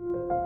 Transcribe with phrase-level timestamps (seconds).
[0.00, 0.39] 观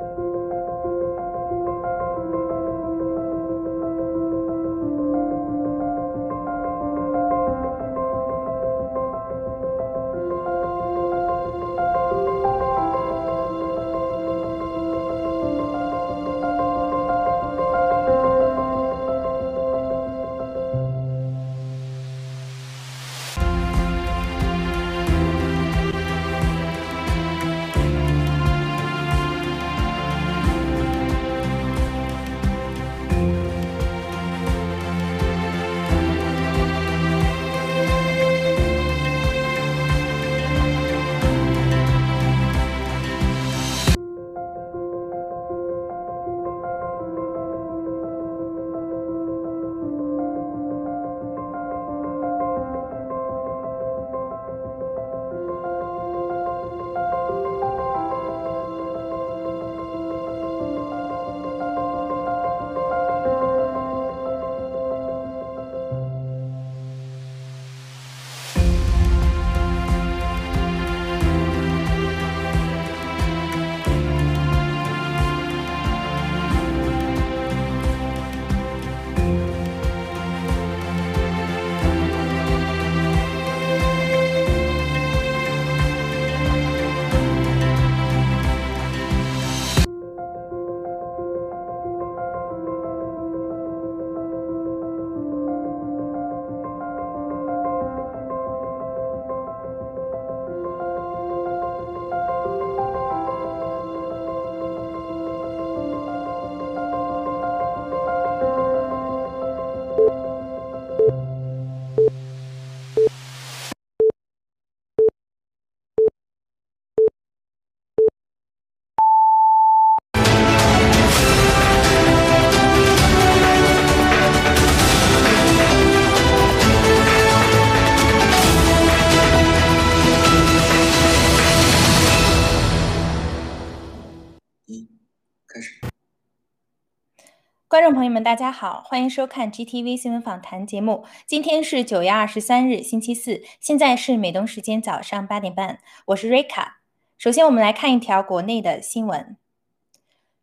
[137.95, 141.05] 朋友们，大家好，欢迎收看 GTV 新闻访谈节目。
[141.27, 146.81] 今天是九月二十三日，星期四，现在是美东时间早上八点半，我是瑞卡。
[147.17, 149.37] 首先，我们来看一条国内的新闻：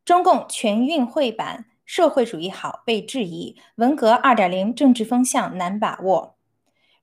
[0.05, 6.37] 中共全运会版社会主义好被质疑，文革二点零政治风向难把握。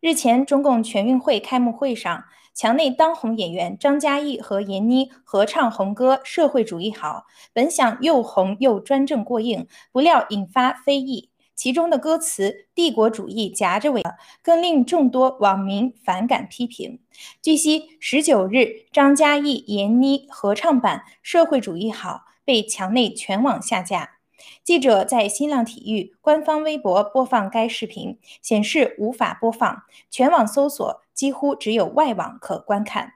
[0.00, 2.25] 日前，中共全运会开幕会上。
[2.58, 11.30] 墙内当红演员张嘉译和闫妮合唱红歌《社会主义好》，本想又红又专政过硬，不料引发非议。
[11.54, 14.02] 其中的歌词“帝国主义夹着尾”
[14.42, 16.98] 更令众多网民反感批评。
[17.41, 22.10] 据悉，十九日张嘉译、闫妮合唱版《社会主义好》
[22.44, 24.16] 被墙内全网下架。
[24.64, 33.14] 记者在新浪体育官方微博播放该视频，显示无法播放，全网搜索几乎只有外网可观看。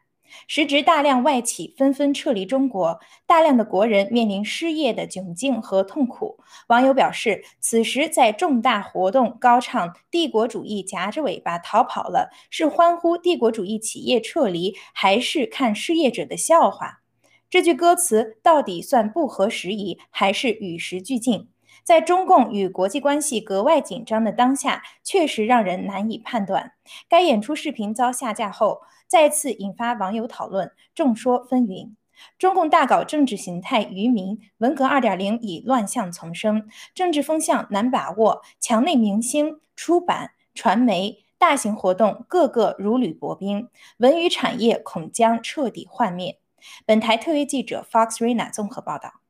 [0.49, 6.41] 时值大量外企纷纷撤离中国，大量的国人面临失业的窘境和痛苦。
[6.67, 17.03] 网友表示，此时在重大活动高唱“帝国主义夹着尾巴逃跑了”，是欢呼帝国主义企业撤离，还是看失业者的笑话？
[17.49, 21.52] 这句歌词到底算不合时宜，还是与时俱进？
[21.85, 26.73] 在中共与国际关系格外紧张的当下，确实让人难以判断。
[27.09, 31.95] 该演出视频遭下架后，再次引发网友讨论，众说纷纭。
[32.39, 46.39] 中共大搞政治形态愚民，文革二点零已乱象丛生，政治风向难把握，墙内明星、出版、传媒、大型活动个个如履薄冰，文娱产业恐将彻底幻灭。
[46.87, 49.22] 本台特约记者 Fox Rina 综合报道。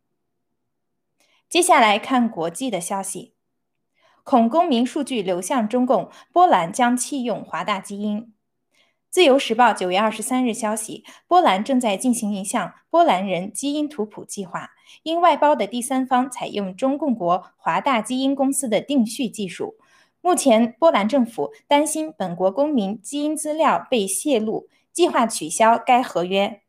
[1.53, 3.35] 接下来看国际的消息：
[4.25, 8.33] 恐公民数据流向中共，波兰将弃用华大基因。
[9.11, 14.71] 自由时报九月二十三日消息，波兰正在进行一项波兰人基因图谱计划，
[15.03, 19.75] 因外包的第三方采用中共国华大基因公司的定序技术。
[20.23, 26.63] 目前，波兰政府担心本国公民基因资料被泄露，计划取消该合约。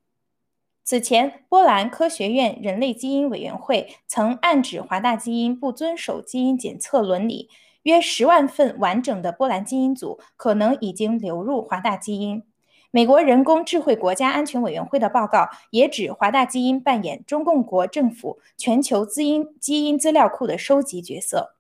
[0.86, 7.50] 此前，波兰科学院人类基因委员会曾暗指华大基因不遵守基因检测伦理，
[7.84, 12.44] 约十万份完整的波兰基因组可能已经流入华大基因。
[12.92, 21.56] 美国人工智慧国家安全委员会的报告也指，华大基因扮演中共国政府全球基因基因资料库的收集角色。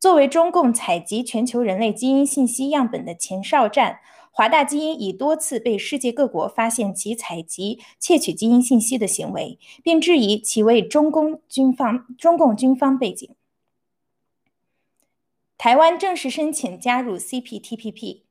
[0.00, 4.00] 作为中共采集全球人类基因信息样本的前哨站。
[4.38, 13.34] 华大基因已多次被世界各国发现其采集、窃取基因信息的行为，并质疑其为中共军方中共军方背景。
[15.56, 18.25] 台湾正式申请加入 CPTPP。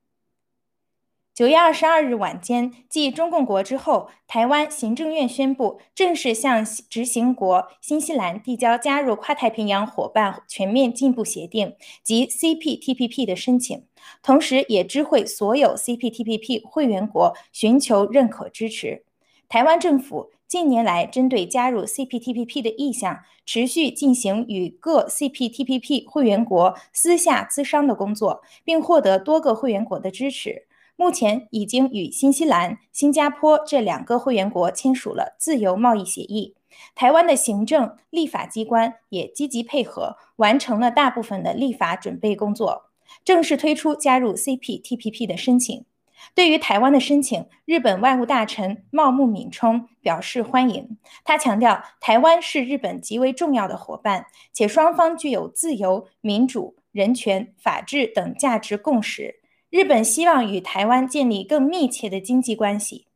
[1.36, 13.84] 九月二十二日晚间，继中共国之后，台湾行政院宣布正式向执行国新西兰递交加入跨太平洋伙伴全面进步协定及 CPTPP 的申请，
[14.24, 19.04] 同时也知会所有 CPTPP 会员国寻求认可支持。
[19.50, 30.68] 台湾政府近年来针对加入 CPTPP 的意向，持续进行与各 CPTPP 会员国私下咨商的工作，并获得多个会员国的支持。
[30.98, 36.56] 目前已经与新西兰、新加坡这两个会员国签署了自由贸易协议。
[36.94, 42.92] 台湾的行政立法机关也积极配合，完成了大部分的立法准备工作，
[43.24, 45.86] 正式推出加入 CPTPP 的申请。
[46.34, 50.98] 对于台湾的申请，日本外务大臣茂木敏充表示欢迎。
[51.24, 59.42] 他强调，台湾是日本极为重要的伙伴，且双方具有自由、民主、人权、法治等价值共识。
[59.76, 63.08] 日本希望与台湾建立更密切的经济关系。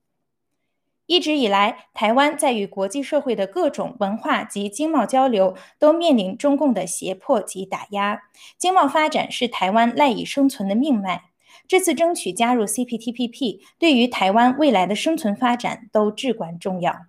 [1.05, 8.23] 一直以来，台湾在与国际社会的各种文化及经贸交流都面临中共的胁迫及打压。
[8.57, 11.29] 经贸发展是台湾赖以生存的命脉。
[11.65, 17.05] 这次争取加入 CPTPP，对于台湾未来的生存发展都至关重要。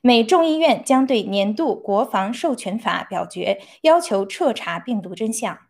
[0.00, 5.65] 美众议院将对年度国防授权法表决，要求彻查病毒真相。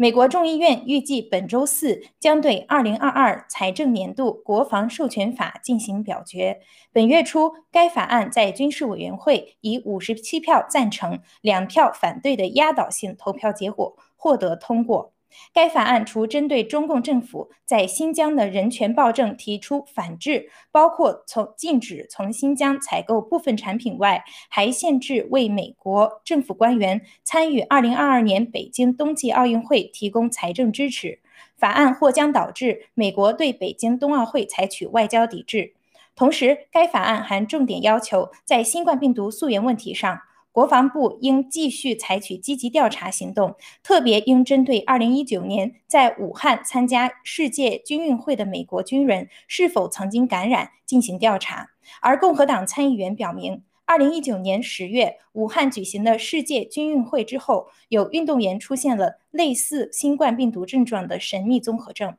[0.00, 6.62] 美国众议院预计本周四将对2022财政年度国防授权法进行表决。
[6.90, 15.12] 本月初，该法案在军事委员会以57票赞成、两票反对的压倒性投票结果获得通过。
[15.52, 31.20] 该法案除针对中共政府在新疆的人权暴政提出反制，包括从禁止从新疆采购部分产品外，还限制为美国政府官员参与2022年北京冬季奥运会提供财政支持。
[31.56, 35.74] 法案或将导致美国对北京冬奥会采取外交抵制。
[36.16, 40.20] 同时，该法案还重点要求在新冠病毒溯源问题上。
[40.52, 51.70] 国防部应继续采取积极调查行动，特别应针对2019年在武汉参加世界军运会的美国军人是否曾经感染进行调查。
[52.00, 62.16] 而共和党参议员表明，2019年10月武汉举行的世界军运会之后，有运动员出现了类似新冠病毒症状的神秘综合症。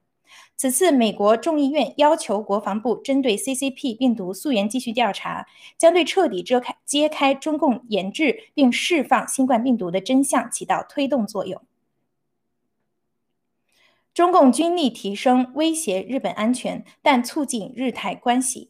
[0.61, 11.63] 此次，美国众议院要求国防部针对 CCP 病毒溯源继续调查，将对彻底遮开揭开中共研制并释放新冠病毒的真相起到推动作用。
[14.13, 18.69] 中共军力提升威胁日本安全，但促进日台关系。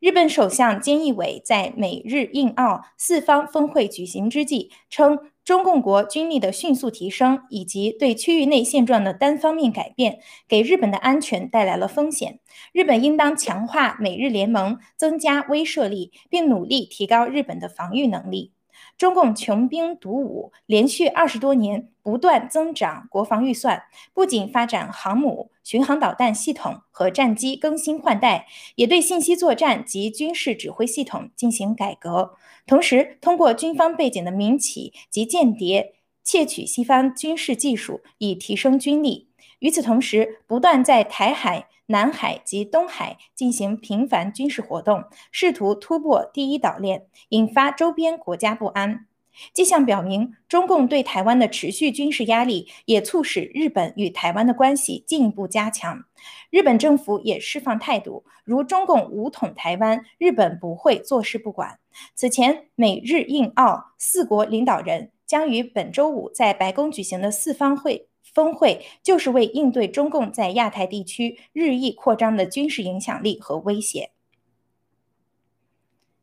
[0.00, 5.18] 日本首相菅义伟在美日印澳四方峰会举行之际称，
[5.48, 12.40] 中共国军力的迅速提升以及对区域内现状的单方面改变，给日本的安全带来了风险。
[12.70, 18.52] 日本应当强化美日联盟，增加威慑力，并努力提高日本的防御能力。
[18.98, 32.34] 中共穷兵黩武，连续二十多年不断增长国防预算，不仅发展航母、巡航导弹系统和战机更新换代，也对信息作战及军事指挥系统进行改革。
[32.66, 35.94] 同时，通过军方背景的民企及间谍
[36.24, 39.28] 窃取西方军事技术，以提升军力。
[39.60, 41.67] 与此同时，不断在台海。
[41.90, 49.06] 南海及东海进行频繁军事活动，试图突破第一岛链，引发周边国家不安。
[49.54, 56.04] 迹象表明，中共对台湾的持续军事压力也促使日本与台湾的关系进一步加强。
[56.50, 61.78] 日本政府也释放态度，如中共武统台湾，日本不会坐视不管。
[62.14, 68.08] 此前，美日印澳四国领导人将于本周五在白宫举行的四方会。
[68.34, 74.10] 峰会就是为应对中共在亚太地区日益扩张的军事影响力和威胁。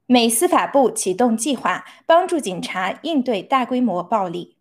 [0.08, 4.56] 美司法部启动计划，帮助警察应对大规模暴力。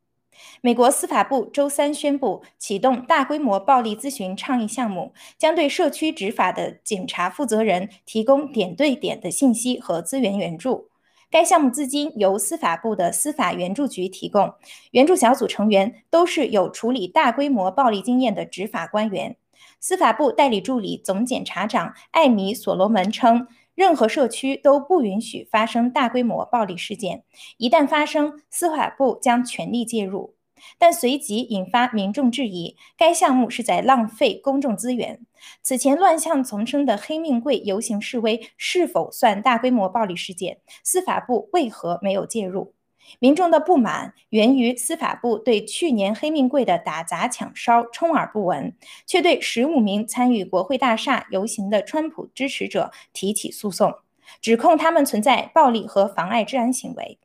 [0.63, 10.89] 美国司法部周三宣布启动大规模暴力咨询倡议项目，将对社区执法的警察负责人提供点对点的信息和资源援助。
[11.35, 14.55] 该项目资金由司法部的司法援助局提供，
[14.93, 19.35] 援助小组成员都是有处理大规模暴力经验的执法官员。
[19.81, 27.25] 司法部代理助理总检察长艾米·所罗门称，任何社区都不允许发生大规模暴力事件，
[27.57, 30.37] 一旦发生，司法部将全力介入。
[30.79, 35.21] 但随即引发民众质疑，该项目是在浪费公众资源。
[35.63, 40.59] 此前乱象丛生的黑命贵游行示威是否算大规模暴力事件？
[40.83, 42.75] 司法部为何没有介入？
[43.19, 48.75] 民众的不满源于司法部对去年黑命贵的打砸抢烧充耳不闻，
[49.07, 53.95] 却对十五名参与国会大厦游行的川普支持者提起诉讼，
[54.41, 57.19] 指控他们存在暴力和妨碍治安行为。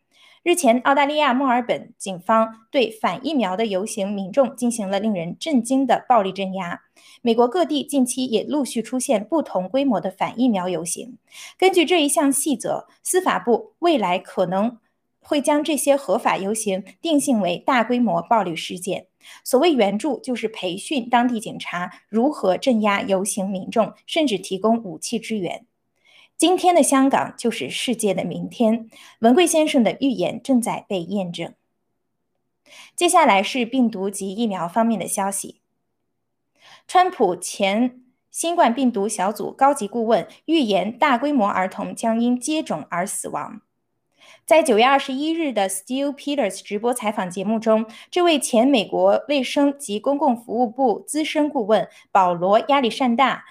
[0.49, 6.81] 日前，澳大利亚墨尔本警方对反疫苗的游行民众进行了令人震惊的暴力镇压。
[7.21, 11.19] 美国各地近期也陆续出现不同规模的反疫苗游行。
[11.55, 14.79] 根据这一项细则，司法部未来可能
[15.19, 19.05] 会将这些合法游行定性为大规模暴力事件。
[19.43, 25.67] 所谓援助，就是培训当地警察如何镇压游行民众，甚至提供武器支援。
[26.39, 31.53] 今天的香港就是世界的明天，文贵先生的预言正在被验证。
[32.95, 35.59] 接下来是病毒及疫苗方面的消息。
[36.87, 37.99] 川普前
[38.31, 43.59] 新冠病毒小组高级顾问预言，大规模儿童将因接种而死亡。
[44.45, 53.43] 在九月二十一日的 Steve Peters 直播采访节目中，这位前美国卫生及公共服务部资深顾问保罗·亚历山大。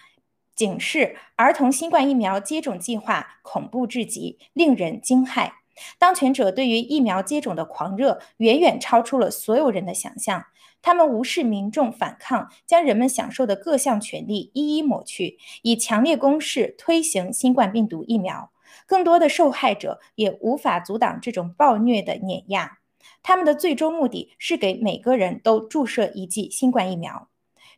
[0.59, 5.53] 警示：儿童新冠疫苗接种计划恐怖至极，令人惊骇。
[6.01, 10.47] 当权者对于疫苗接种的狂热远远超出了所有人的想象。
[10.83, 18.51] 他们无视民众反抗，将人们享受的各项权利一一抹去，以强烈攻势推行新冠病毒疫苗。
[18.85, 22.79] 更多的受害者也无法阻挡这种暴虐的碾压。
[23.23, 27.29] 他们的最终目的是给每个人都注射一剂新冠疫苗。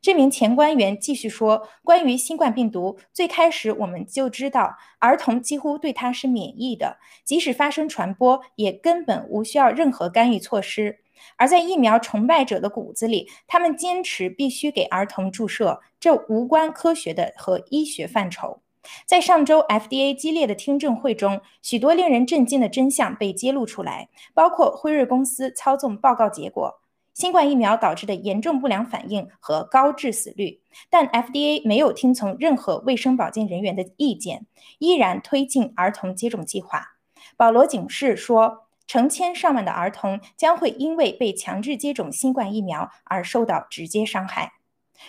[0.02, 11.00] 这名前官员继续说：“关于新冠病毒，最开始我们就知道，儿童几乎对它是免疫的，即使发生传播，也根本无需要任何干预措施。
[11.36, 18.62] 而在疫苗崇拜者的骨子里，他们坚持必须给儿童注射，这无关科学的和医学范畴。
[19.04, 26.79] 在上周 FDA 激烈的听证会中，许多令人震惊的真相被揭露出来，包括辉瑞公司操纵报告结果。”
[27.20, 34.46] 新冠疫苗导致的严重不良反应和高致死率，但 FDA 没有听从任何卫生保健人员的意见，
[34.78, 36.96] 依然推进儿童接种计划。
[37.36, 44.54] 保罗警示说，成千上万的儿童将会因为被强制接种新冠疫苗而受到直接伤害。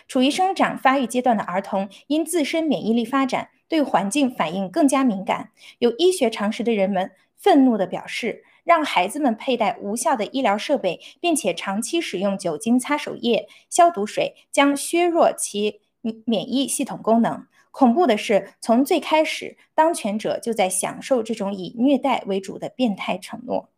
[0.05, 5.51] 处于生长发育阶段的儿童因自身免疫力发展，对环境反应更加敏感。
[5.79, 8.43] 有医学常识的人们愤怒地表示。
[8.63, 15.81] 让孩子们佩戴无效的医疗设备，并且长期使用酒精擦手液、消毒水，将削弱其
[16.25, 17.45] 免疫系统功能。
[17.71, 23.69] 恐怖的是，从最开始，当权者就在享受这种以虐待为主的变态承诺。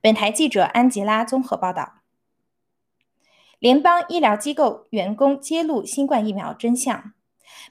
[0.00, 1.94] 本台记者安吉拉综合报道。
[3.58, 7.12] 联邦医疗机构员工揭露新冠疫苗真相。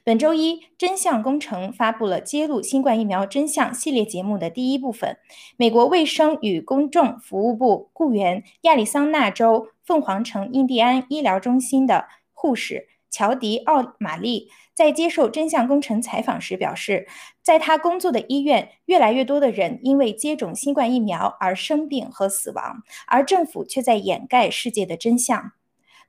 [0.04, 5.16] 本周一，真相工程发布了揭露新冠疫苗真相系列节目的第一部分。
[5.56, 17.06] 美国卫生与公众服务部雇员、亚利桑那州凤凰城印第安医疗中心的护士乔迪·奥玛丽在接受真相工程采访时表示，
[17.42, 25.52] 在他工作的医院，越来越多的人因为接种新冠疫苗而生病和死亡，而政府却在掩盖世界的真相。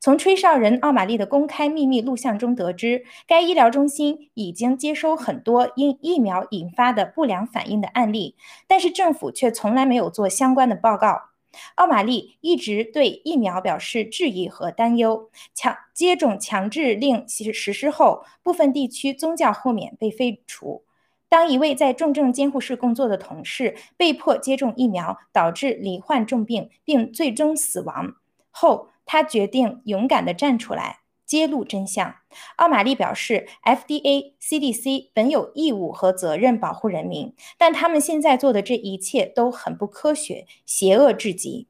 [0.04, 8.36] 从吹哨人奥玛丽的公开秘密录像中得知，该医疗中心已经接收很多因疫苗引发的不良反应的案例，
[8.68, 11.30] 但是政府却从来没有做相关的报告。
[11.76, 15.30] 奥玛丽一直对疫苗表示质疑和担忧。
[15.54, 20.84] 强接种强制令实实施后，部分地区宗教豁免被废除。
[21.30, 28.16] 当一位在重症监护室工作的同事被迫接种疫苗，导致罹患重病并最终死亡
[28.52, 28.90] 后。
[29.06, 32.16] 他决定勇敢地站出来，揭露真相。
[32.58, 41.68] 奥玛丽表示，FDA、CDC 本有义务和责任保护人民，但他们现在做的这一切都很不科学，邪恶至极。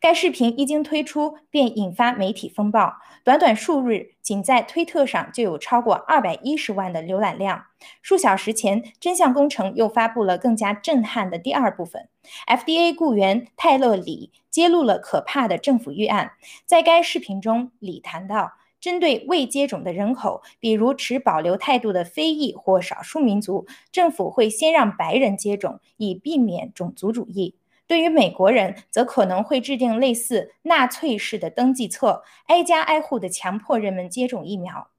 [0.00, 7.64] 该视频一经推出便引发媒体风暴，短短数日，仅在推特上就有超过二百一十万的浏览量。
[8.02, 12.08] 数小时前，真相工程又发布了更加震撼的第二部分。
[12.46, 16.32] FDA 雇员泰勒·李揭露了可怕的政府预案。
[16.66, 27.54] 在该视频中，李谈到，针对未接种的人口，比如持保留态度的非裔或少数民族，政府会先让白人接种，以避免种族主义。
[27.88, 34.90] 对于美国人，则可能会制定类似纳粹式的登记册，挨家挨户地强迫人们接种疫苗。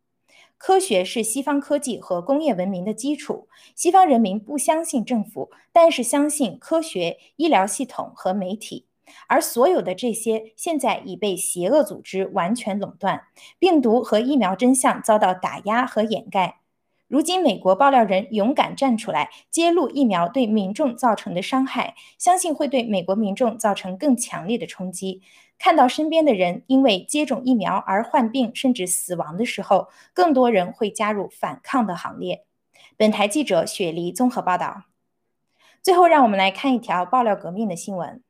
[0.57, 3.47] 科学是西方科技和工业文明的基础。
[3.75, 8.87] 西方人民不相信政府，但是相信科学、医疗系统和媒体。
[9.27, 13.23] 而所有的这些现在已被邪恶组织完全垄断，
[13.57, 16.58] 病毒和疫苗真相遭到打压和掩盖。
[17.09, 25.23] 如今，美国爆料人勇敢站出来揭露疫苗对民众造成的伤害，相信会对美国民众造成更强烈的冲击。
[25.57, 32.45] 看到身边的人因为接种疫苗而患病甚至死亡的时候，更多人会加入反抗的行列。
[32.95, 34.83] 本台记者雪梨综合报道。
[35.81, 38.21] 最后，让我们来看一条爆料革命的新闻：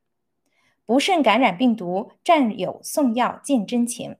[0.86, 4.16] 不慎感染病毒，战友送药见真情。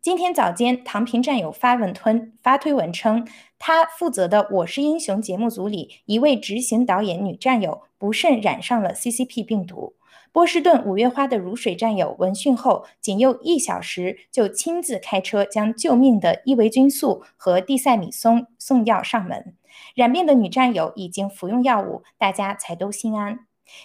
[0.00, 3.26] 今天早间，唐平战友发文吞发推文称，
[3.58, 9.94] 他负责的《我是英雄》节目组里一位执行导演女战友不慎染上了 CCP 病毒。
[10.30, 19.54] 波士顿五月花的如水战友闻讯后，仅用一小时就亲自开车将救命的伊维菌素和地塞米松送药上门。
[19.94, 23.40] 染病的女战友已经服用药物，大家才都心安。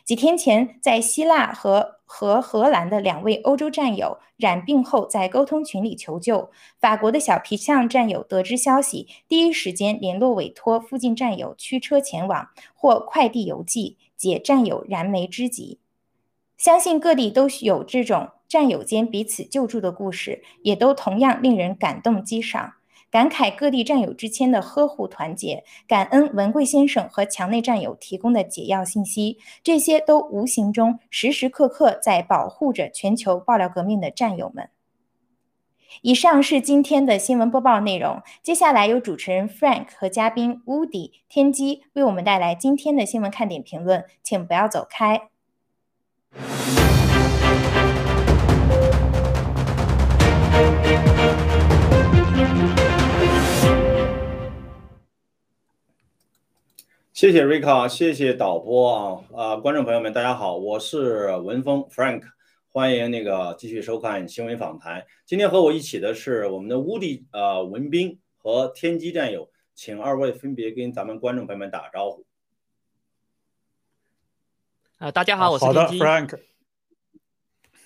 [0.05, 6.51] 几天前，在希腊和和荷兰的两位欧洲战友染病后，在沟通群里求救。
[6.79, 15.79] 法国的小皮匠战友得知消息，第一时间联络委托附近战友驱车前往，或快递邮寄，解战友燃眉之急。
[16.55, 22.75] 相信各地都有这种战友间彼此救助的故事，也都同样令人感动激赏。
[23.13, 34.72] 感慨各地战友之间的呵护团结，感恩文贵先生和墙内战友提供的解药信息，这些都无形中时时刻刻在保护着全球爆料革命的战友们。
[36.01, 45.29] 以上是今天的新闻播报内容，接下来由主持人 Frank 和嘉宾 Woody 天机为我们带来今天的新闻看点评论，请不要走开。
[57.23, 59.55] 谢谢瑞卡，谢谢导播啊啊！
[59.55, 62.21] 观众朋友们，大家好，我是文峰 Frank，
[62.67, 65.05] 欢迎那个继续收看新闻访谈。
[65.25, 72.25] 今天和我一起的是我们的乌迪呃文斌和天机战友，请二位分别跟咱们观众朋友们打招呼。
[74.97, 75.99] 啊，大家好，我是天机。
[75.99, 76.27] 好的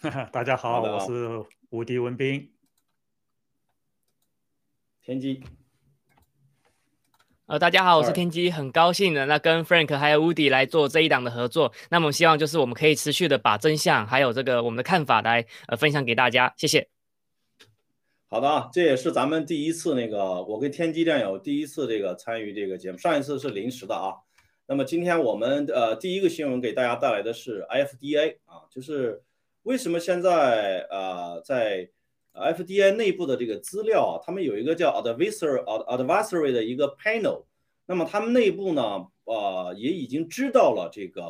[0.02, 0.30] ，Frank。
[0.34, 2.52] 大家好，我是无敌文斌。
[5.04, 5.44] 天机。
[7.48, 11.72] 呃，大家好，我是天机，很高兴的那跟 Frank 还有 Woody 来做这一档的合作。
[11.90, 16.90] 那么希望就是我们可以持续的把真相还有这个我们的看法来呃分享给大家，谢谢。
[18.28, 24.16] 好的啊，这也是咱们第一次那个我跟天机战友第一次这个参与这个节目，上一次是临时的啊。
[24.66, 29.24] 那么今天我们呃第一个新闻给大家带来的是 FDA 啊，就是
[29.64, 31.88] 为什么现在呃在
[32.38, 37.46] FDA 内部的这个资料，他们有一个叫 advisory advisory 的一个 panel，
[37.86, 41.24] 那么他们内部呢，呃，也已经知道了这个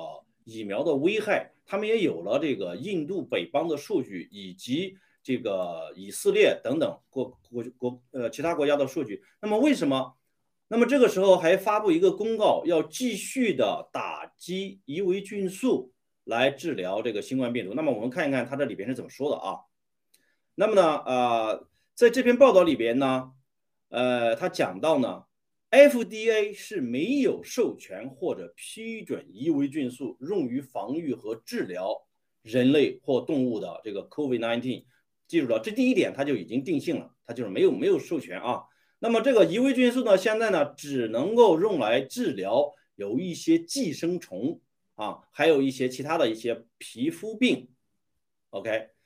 [0.43, 9.23] 疫苗的危害，他们也有了这个印度北方的数据，以及这个以色列等等国国国呃其他国家的数据。
[9.41, 10.13] 那么为什么？
[10.69, 15.93] 那么这个时候还发布一个公告，要继续的打击伊维菌素
[16.25, 17.73] 来治疗这个新冠病毒。
[17.73, 19.59] 那么我们看一看它这里边是怎么说的啊？
[20.59, 23.31] 那么呢，呃，在这篇报道里边呢，
[23.89, 25.25] 呃，他讲到呢
[25.69, 32.07] ，FDA 是没有授权或者批准伊维菌素用于防御和治疗
[32.41, 34.85] 人类或动物的这个 COVID-19。
[35.27, 38.63] 记住了，这第一点它就已经定性了，它就是没有没有授权啊。
[38.97, 44.59] 那么这个伊维菌素呢，现在呢只能够用来治疗有一些寄生虫
[44.95, 47.69] 啊，还有一些其他的一些皮肤病。
[48.49, 48.96] OK。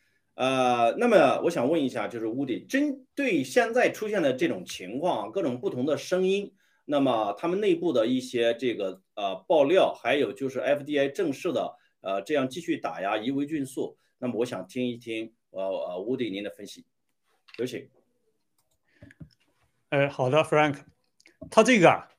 [0.42, 6.52] 呃，那么我想问一下，就是乌迪，针对现在出现的这种情况，各种不同的声音，
[6.86, 16.86] 那么他们内部的一些这个呃爆料，还有就是 FDA 正式的呃这样继续打压伊维菌素，那么我想听一听呃呃乌迪您的分析，
[17.60, 17.88] 有请。
[19.90, 20.78] 呃，好的，Frank，
[21.52, 22.10] 他这个啊，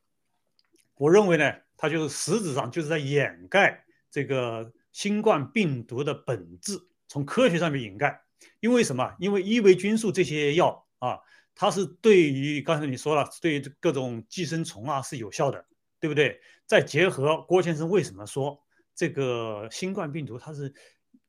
[0.95, 6.79] 我认为呢，他就是实质上就是在掩盖这个新冠病毒的本质。
[7.12, 8.22] 从科学上面掩盖，
[8.61, 9.14] 因为什么？
[9.18, 11.18] 因为伊维菌素这些药啊，
[11.55, 15.62] 它是对于刚才你说了，对于各种寄生虫啊是有效的，
[16.01, 16.40] 对不对？
[16.64, 18.59] 再结合郭先生为什么说
[18.94, 20.72] 这个新冠病毒它是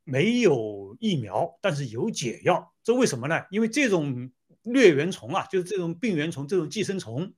[0.06, 2.74] 没有疫苗，但是有解药？
[2.82, 3.44] 这为什么呢？
[3.52, 4.32] 因为这种
[4.64, 7.34] 疟原虫啊，就是这种病原虫、这种寄生虫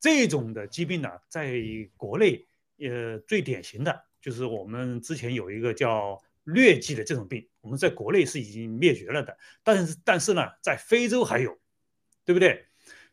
[0.00, 1.62] 这种的疾病呢，在
[1.96, 2.44] 国内
[2.80, 6.20] 呃最典型的就是我们之前有一个叫。
[6.44, 11.56] 疟疾的这种病，我们在国内是已经灭绝了的，但是但是呢，在非洲还有，
[12.24, 12.66] 对不对？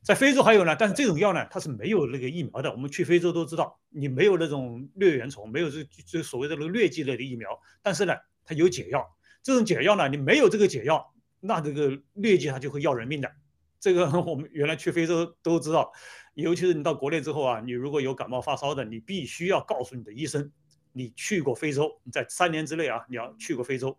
[0.03, 2.71] 在非洲还有呢，但是这种药呢，它是没有那个疫苗的。
[2.71, 7.49] 我们去非洲都知道，你没有那种疟原虫，没有这这所谓的那个疟疾类的疫苗，
[7.83, 9.07] 但是呢，它有解药。
[9.43, 13.31] 这种解药呢，你没有这个解药，那这个疟疾它就会要人命的。
[13.79, 15.91] 这个 我们原来去非洲都知道，
[16.33, 20.51] 尤其是你到国内之后啊，你如果有感冒发烧的，你必须要告诉你的医生，
[20.93, 23.97] 你去过非洲，在三年之内啊，你要去过非洲。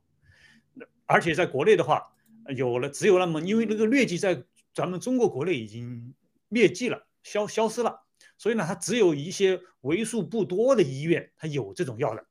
[1.06, 2.02] 而且在国内的话，
[2.56, 4.42] 有了只有那么，因为那个疟疾在
[4.74, 6.14] 咱们中国国内已经
[6.48, 8.00] 灭迹了，消消失了，
[8.38, 12.26] 所以呢，它只有一些为数不多的医院它有这种药的，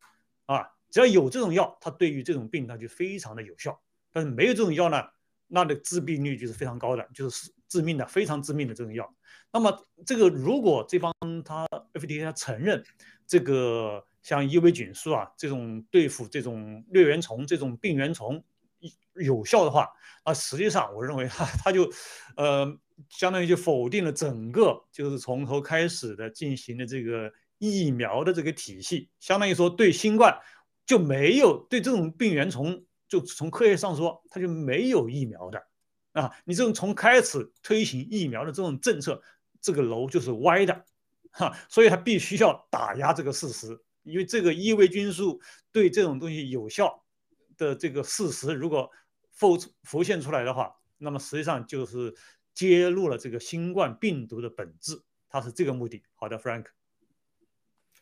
[0.46, 3.82] 啊，只要有这种药，它对于这种病它就非常的有效。
[4.12, 5.04] 但是没有这种药呢？
[5.54, 9.14] 那的致病率就是非常高的，就是致命的，非常致命的这种药。
[9.52, 12.84] 那么这个如果这方他 FDA 他承认
[13.28, 18.44] 这个像伊维菌素啊这种对付这种疟原虫这种病原虫
[19.16, 19.88] 有效的话，
[20.24, 21.90] 啊，实际上我认为他他就
[22.36, 22.78] 呃
[23.10, 30.40] 相当于就否定了整个就是从头开始的进行的这个疫苗的这个体系，相当于说对新冠
[30.86, 32.84] 就没有对这种病原虫。
[33.12, 35.62] 就从科学上说，它就没有疫苗的
[36.14, 36.32] 啊！
[36.46, 39.22] 你这种从开始推行疫苗的这种政策，
[39.62, 40.86] 这个楼就是歪的，
[41.32, 41.56] 哈！
[41.70, 45.40] 所以他必须要打压这个事实，因为这个异位菌素
[45.72, 47.04] 对这种东西有效
[47.58, 48.90] 的这个事实，如果
[49.32, 52.14] 浮浮现出来的话，那么实际上就是
[52.54, 56.04] 揭露了这个新冠病毒的本质，它是这个目的。
[56.16, 56.66] 好的，Frank。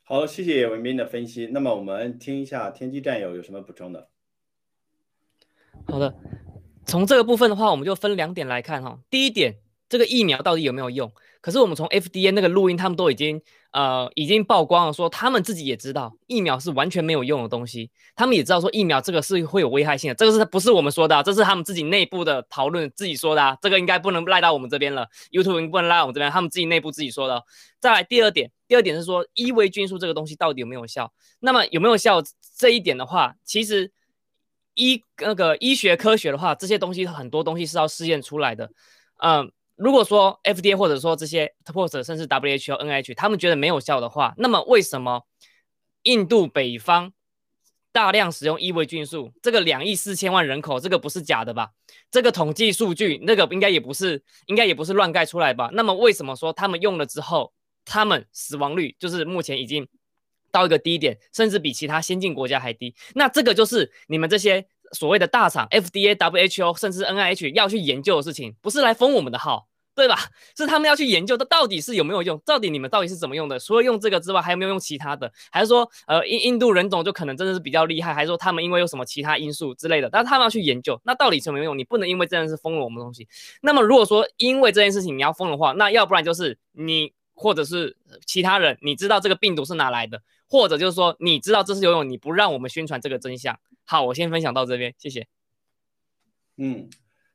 [0.03, 1.47] 好，谢谢文斌的分析。
[1.47, 4.09] 那么我们听一下天机战友有什么补充的。
[5.85, 6.15] 好的，
[6.85, 8.99] 从这个部分的话，我们就分两点来看哈。
[9.09, 11.11] 第一点，这个疫苗到底有没有用？
[11.41, 17.89] 可是我们从 FDA 那个录音，他们都已经呃已经曝光了，说他们自己也知道疫苗是完全没有用的东西。
[18.15, 21.23] 他们也知道说疫苗这个是会有危害性的，这个是不是我们说的？
[21.23, 23.57] 这是他们自己内部的讨论，自己说的。
[23.61, 27.43] 这个应该不能赖到我们这边了，YouTube 不能赖我们这边，他们自己内部自己说的。
[27.79, 31.11] 再来第二点，第二点是说伊维菌素这个东西到底有没有效？
[31.39, 32.21] 那么有没有效
[32.57, 33.91] 这一点的话，其实。
[34.75, 38.71] 医那个医学科学的话，这些东西很多东西是要试验出来的。
[39.21, 45.25] 嗯，如果说 FDA 或者说这些或者甚至 WHO、NIH 他们觉得没有效的话，那么为什么
[46.03, 47.13] 印度北方
[47.93, 49.31] 大量使用异味菌素？
[49.41, 51.69] 这个两亿四千万人口，这个不是假的吧？
[52.11, 55.69] 这个统计数据，那个应该也不是，应该也不是乱盖出来吧？
[55.71, 57.53] 那么为什么说他们用了之后，
[57.85, 59.87] 他们死亡率就是目前已经？
[60.51, 62.95] 到一个低点，甚至比其他先进国家还低。
[63.13, 69.68] 那这个就是你们这些所谓的大厂，FDA、WHO，甚至 NIH 要去研究的事情，不是来封我们的号，
[69.99, 70.15] 对吧？
[70.55, 72.39] 是他们要去研究，它到底是有没有用？
[72.45, 73.59] 到底你们到底是怎么用的？
[73.59, 75.29] 除了用这个之外，还有没有用其他的？
[75.51, 78.13] 还是说，呃，印印度人种就可能真的是比较厉害？
[78.13, 80.09] 还是说他们因为有什么其他因素之类的？
[80.09, 81.77] 但他们要去研究，那到底什么用？
[81.77, 83.27] 你不能因为这件事封了我们东西。
[83.61, 90.21] 那么如果说因为这件事情你要封的话，那要不然就是你或者是其他人，你知道这个病毒是哪来的？
[90.47, 93.59] 或者就是说，你知道这是游泳，你不让我们宣传这个真相。
[93.83, 95.27] 好，我先分享到这边，谢谢。
[96.57, 96.89] 嗯，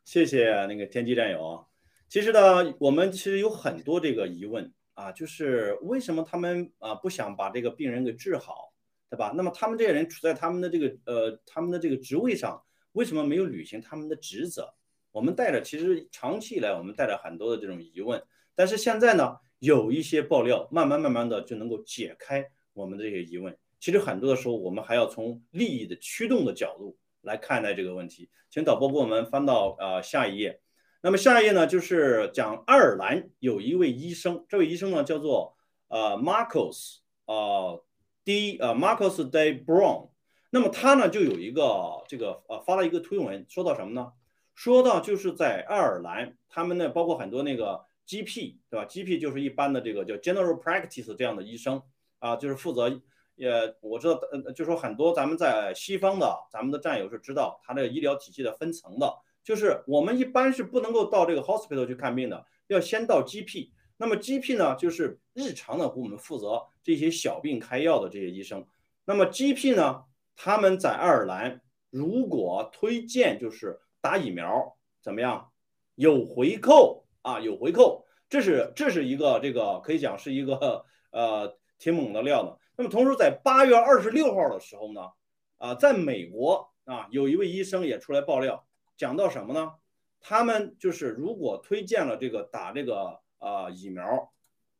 [0.04, 1.66] 谢谢那个天机战友。
[2.14, 8.72] 其实呢，我们其实有很多这个疑问啊，就是为什么他们啊不想把这个病人给治好，
[9.10, 9.34] 对吧？
[9.36, 14.72] 那么他们这些人处在他们的这个呃他们的这个职位上，为什么没有履行他们的职责？
[15.10, 18.22] 我们带着其实长期以来我们带着很多的这种疑问，
[18.54, 22.48] 但是现在呢，有一些爆料，慢慢慢慢的就能够解开。
[22.74, 28.30] 我们的这些疑问，其实很多的时候，我们还要从利益的驱动的角度来看待这个问题。
[28.50, 30.60] 请导播给我们翻到呃下一页。
[31.04, 35.54] 那么下一页呢，就是讲爱尔兰有一位医生，这位医生呢叫做
[35.88, 37.84] 呃 Marcos 呃
[38.24, 40.08] D 呃 Marcos Day Brown。
[40.48, 44.14] 那么他呢就有一个这个呃发了一个推文，说到什么呢？
[44.54, 51.82] 说到就是在爱尔兰，他们呢包括很多那个 GP 对吧？GP 就是一般的这个叫 General Practice 这样的医生。
[52.18, 52.88] 啊，就是负责，
[53.34, 59.14] 也我知道，呃，就说很多咱们在西方的咱们的战友是知道他这个医疗体系的分层的，
[59.44, 63.70] 就是我们一般是不能够到这个 hospital 去看病的，要先到 GP。
[63.98, 68.66] 那么 GP 呢，就是日常的给我们负责这些小病开药的这些医生。
[69.04, 70.04] 那么 GP 呢，
[70.34, 75.52] 他们在爱尔兰如果推荐就是打疫苗，怎么样？
[75.94, 81.56] 有回扣啊，有回扣，这是这是一个这个可以讲是一个呃。
[81.76, 82.56] 挺猛的料呢。
[82.76, 85.10] 那么同时，在八月二十六号的时候呢，
[85.58, 88.64] 啊，在美国啊，有一位医生也出来爆料，
[88.96, 89.72] 讲到什么呢？
[90.20, 94.32] 他们就是如果推荐了这个打这个啊疫苗，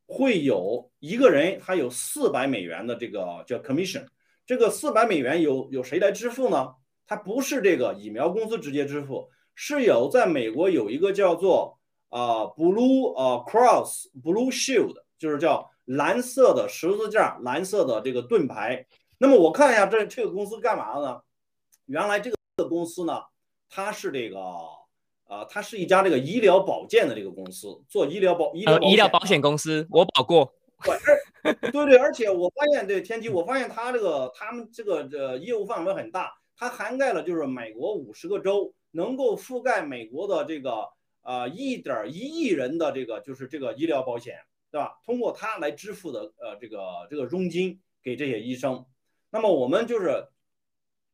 [0.06, 4.06] 会有一个人他有四百美元的这个叫 commission。
[4.46, 6.74] 这个四百美元有有谁来支付呢？
[7.06, 15.70] 他不是这个疫苗公司直接支付，是有在美国有一个叫做啊 Blue 啊 Cross Blue Shield，就是叫。
[15.86, 18.86] 蓝色的十字架，蓝色的这个盾牌。
[19.18, 21.20] 那么我看一下这这个公司干嘛的呢？
[21.84, 23.20] 原来这个公司呢，
[23.74, 24.38] 它是这个
[25.26, 30.54] 呃，它是一家这个医疗保健的这个公司，做医疗保医疗医疗保险公司，我保过。
[31.42, 40.88] 对，对对，而且我发现，对天机，我发现它这个他们这个这业务范围很大，它涵盖了就是美国五十个州，能够覆盖美国的这个
[41.22, 44.36] 呃一点一亿人的这个就是这个医疗保险，
[44.70, 45.00] 对吧？
[45.04, 46.78] 通过它来支付的呃这个
[47.10, 48.84] 这个佣金给这些医生。
[49.30, 50.28] 那么我们就是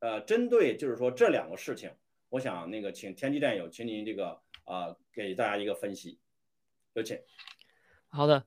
[0.01, 1.91] 呃针对就是说这两个事情，
[2.31, 6.19] 我想那个请天机战友，请您这个啊给大家一个分析，
[6.95, 7.19] 有请。
[8.09, 8.47] 好的。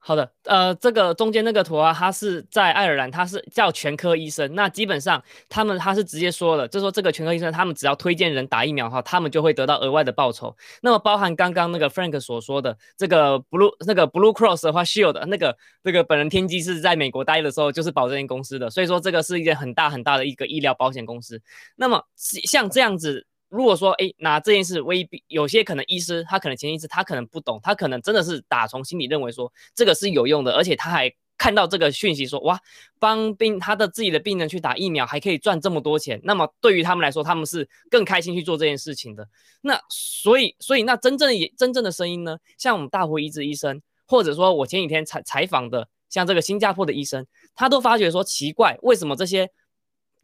[0.00, 4.54] 好的，呃，这个中间那个图啊，他是在爱尔兰，他是叫全科医生。
[4.54, 10.56] 那基本上他们他是直接说了，就说这个全科医生，他们只要推荐人打疫苗的话，他们就会得到额外的报酬。
[10.80, 21.42] 那么包含刚刚那个 Frank 所说的这个 Blue 那个 Blue Cross 的话，Shield 那个这个本人天机是在美国待的时候就是保证公司的，所以说这个是一件很大很大的一个医疗保险公司。
[21.76, 23.26] 那么像这样子。
[23.48, 32.60] 如果说哎，拿这件事未必有些可能，医师他可能前一次他可能不懂，他可能真的是打从心里认为说这个是有用的，而且他还看到这个讯息说哇，
[32.98, 39.26] 帮病他的自己的病人去打疫苗还可以赚这么多钱，那么对于他们来说，他们是更开心去做这件事情的。
[39.62, 49.50] 那所以所以那真正也真正的声音呢，像我们大湖医治医生，或者说我前几天采采访的像这个新加坡的医生，他都发觉说奇怪，为什么这些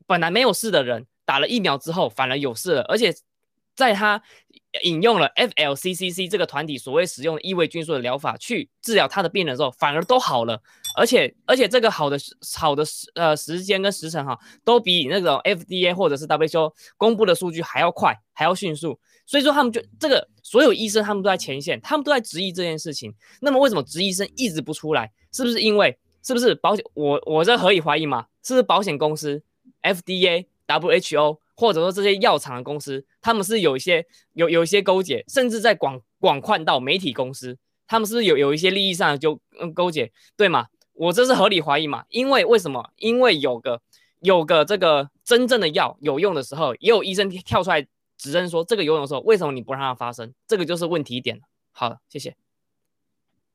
[0.07, 1.07] 本来没有事的人。
[1.25, 3.15] 打了疫苗之后反而有事了，而且
[3.75, 4.23] 在他
[4.83, 10.61] 引用了 FLCCC 这个团体所谓使用的异位菌素的疗法去治疗他的病人之后，反而都好了，
[10.97, 12.17] 而且而且这个好的
[12.57, 18.99] 好的时呃时间跟时辰哈，都比那种 FDA 或者是 WHO 公布的数据还要快，还要迅速。
[19.27, 23.13] 所以说他们就这个所有医生他们都在前线，他们都在质疑这件事情。
[23.41, 25.11] 那么为什么执医生一直不出来？
[25.33, 26.85] 是不是因为是不是保险？
[26.95, 28.27] 我我这何以怀疑嘛？
[28.43, 29.43] 是不是保险公司
[29.83, 30.47] FDA？
[30.66, 40.66] WHO 或者说这些药厂的公司，他们是有一些有有一些勾结，甚至在广广泛到媒体公司，他们是有有一些利益上就嗯勾结，对吗？
[40.94, 42.05] 我这是合理怀疑嘛？
[42.09, 42.90] 因为为什么？
[42.96, 43.83] 因为有个
[44.20, 50.33] 有个这个真正的药有用的时候，也有医生跳出来指认说这个有用的时候，为什么你不让它发生？
[50.46, 51.40] 这个就是问题点
[51.72, 52.37] 好，谢谢。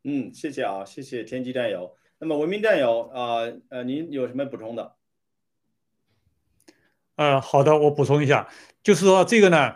[0.04, 1.96] 嗯，谢谢啊，谢谢天机战友。
[2.20, 4.96] 那么文明战友啊，呃，您有什么补充的？
[7.20, 8.48] 呃，好的，我补充一下，
[8.82, 9.76] 就是说这个呢，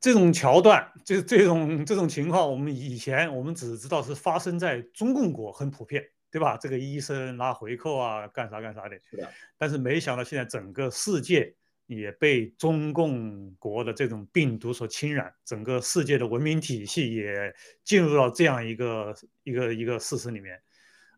[0.00, 6.56] 这种桥段，这这种这种情况，我们以前我们只知道是发生在中共国，很普遍，对吧？
[6.56, 8.98] 这个医生拿回扣啊，干啥干啥的。
[9.10, 9.30] 是的。
[9.58, 20.58] 但是没想到现在整个世界也被中共国的这种病毒所侵染，整个世界的文明体系也进入到这样一个一个一个事实里面。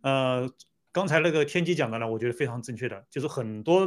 [0.03, 0.51] 呃，
[0.91, 3.87] 刚才那个天机讲的呢，我觉得非常正确的，就是很多。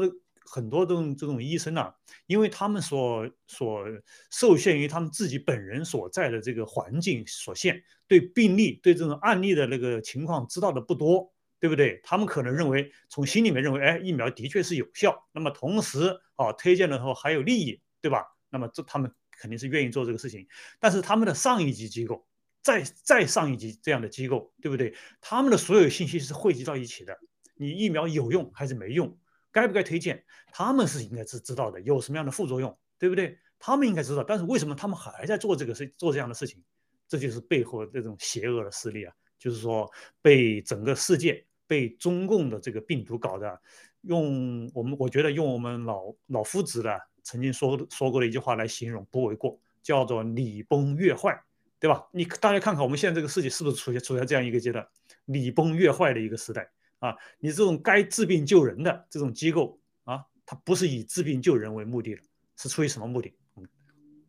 [0.52, 1.94] 很多这种这种医生啊，
[2.26, 3.86] 因为他们所所
[4.32, 12.02] 受限于他们自己本人所在的这个环境所限，对病例对这种案例的那个情况知道的不多，对不对？
[12.04, 18.26] 他们可能认为从心里面认为，哎，疫苗的确是有效，那么同时啊，推荐的时候还有利益，对吧？
[18.50, 20.48] 那么这他们肯定是愿意做这个事情。
[20.80, 22.26] 但是他们的上一级机构，
[22.64, 24.96] 再再上一级这样的机构，对不对？
[25.22, 27.16] 他们的所有信息是汇集到一起的，
[27.56, 29.16] 你疫苗有用还是没用？
[29.52, 30.24] 该不该推荐？
[30.52, 33.38] 他们是应该是知道的，有什么样的副作用，对不对？
[33.58, 34.24] 他们应该知道。
[34.24, 36.64] 但是为什么他们还在做这个事，做这样的事情？
[37.08, 39.14] 这就是背后的这种邪恶的势力啊！
[39.40, 43.60] 就是说，被整个世界被中共的这个病毒搞的，
[44.02, 51.42] 用我们我觉得用我们老老夫子的曾经说说过的一句话来形容不为过，叫做礼崩乐坏，
[51.80, 52.08] 对吧？
[52.12, 54.88] 你大家看看我们现在这个世界是不是处于处在这样一个阶段，
[55.26, 56.70] 礼崩乐坏的一个时代？
[57.00, 62.22] 啊，你这种该治病救人的这种机构啊，它不是以治病救人为目的的，
[62.58, 63.34] 是出于什么目的？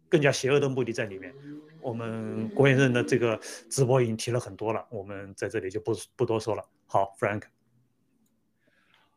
[0.08, 1.32] 更加邪恶的目的在里面。
[1.80, 3.38] 我们郭先生的这个
[3.70, 6.68] 直播已经提了很多了，我们在这里就不不多说了。
[6.86, 7.42] 好，Frank。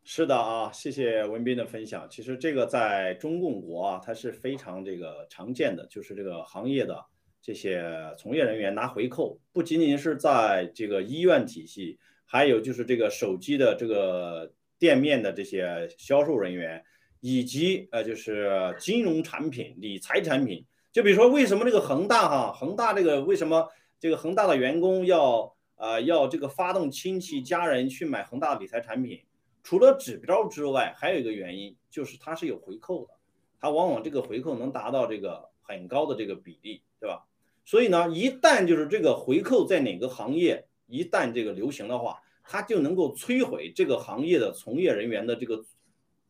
[0.03, 2.07] 是的啊，谢谢文斌的分享。
[2.09, 7.03] 其实这个在中共国啊，它是非常这个常见的，就是这个行业的
[7.41, 11.99] 这些从业人员拿回扣，不仅仅是在这个医院体系。
[12.33, 16.83] 还有就是这个手机的这个店面的这些销售人员，
[17.19, 23.69] 以及呃就是金融产品、理财产品，就比如说为什么这个恒大哈，恒大这个为什么
[23.99, 29.21] 这个恒大的员工要呃要这个发动亲戚家人去买恒大理财产品？
[29.61, 33.13] 除了指标之外，还有一个原因就是它是有回扣的，
[33.61, 37.27] 它往往这个回扣能达到这个很高的这个比例，对吧？
[37.63, 45.65] 所以呢，一旦就是这个回扣在哪个行业一旦这个流行的话，它就能够摧毁这个行业的从业人员的这个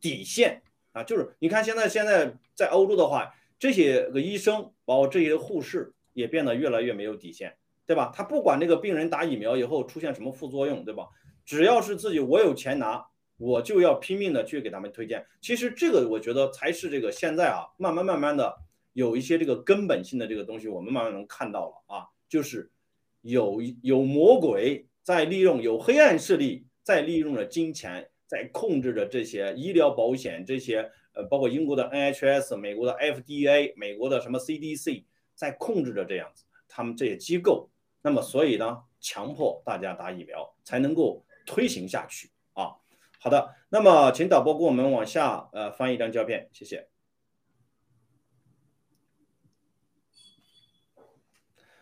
[0.00, 8.12] 底线，啊，就是你看现在现在在欧洲的话，这些个医生包括这些护士也变得越来越没有底线，对吧？
[8.14, 11.08] 他不管这个病人打疫苗以后出现什么副作用，对吧？
[11.44, 13.04] 只要是自己我有钱拿，
[13.36, 15.26] 我就要拼命的去给他们推荐。
[15.40, 18.56] 其实这个我觉得才是这个现在啊，慢慢慢慢的
[18.92, 22.70] 有一些这个根本性的这个东西，我们慢慢能看到了啊，就是
[23.22, 28.10] 有有魔鬼在利用，有黑暗势力在利用着金钱。
[28.26, 37.70] 在控制着这些医疗保险，这些呃，包括英国的 NHS、美国的 FDA、美国的什么 CDC，在控制着这样子，他们这些机构。
[38.02, 42.74] 那么，所以呢，强迫大家打疫苗才能够推行下去啊。
[43.20, 46.88] 好的，那么请导播给我们往下呃翻一张胶片，谢谢。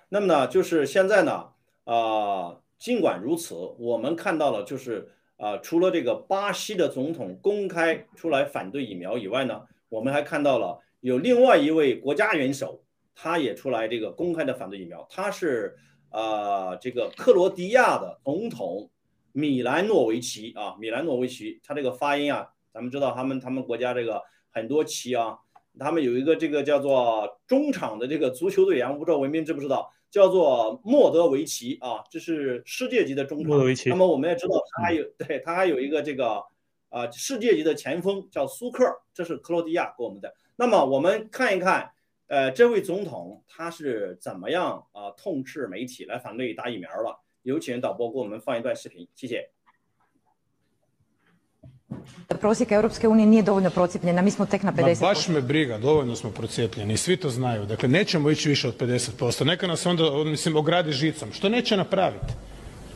[0.08, 1.52] 那么呢，就是现在呢，
[1.84, 5.08] 啊，尽管如此，我们看到了就是。
[5.38, 12.80] 啊，除了这个巴西的总统公开出来反对疫苗以外呢，我们还看到了有另外一位国家元首，
[13.12, 15.04] 他也出来这个公开的反对疫苗。
[15.10, 15.76] 他是
[16.10, 18.88] 啊，这个克罗地亚的总统
[19.32, 25.36] 米兰诺维奇啊，米兰诺维奇，他这个发音啊，咱们知道他们他们国家这个很多旗啊，
[25.76, 29.90] 他们有一个这个叫做中场的这个足球队员，我不知道文斌知不知道？
[30.12, 33.48] 叫做莫德维奇啊，这是世界级的中场。
[33.86, 36.44] 那么我们也知道，他还有对他还有一个这个
[36.90, 40.34] 啊世界级的前锋叫苏克，这是克罗地亚给我们的。
[40.56, 41.90] 那么我们看一看，
[42.26, 47.18] 呃，这位总统他是怎么样啊痛斥媒体来反对打疫苗了？
[47.40, 49.50] 有请导播给我们放一段视频，谢谢。
[52.28, 55.00] Da prosjek Europske unije nije dovoljno procijepljena, mi smo tek na 50%.
[55.00, 57.66] Ma baš me briga, dovoljno smo procijepljeni, svi to znaju.
[57.66, 59.44] Dakle, nećemo ići više od 50%.
[59.44, 61.32] Neka nas onda, mislim, ogradi žicom.
[61.32, 62.32] Što neće napraviti?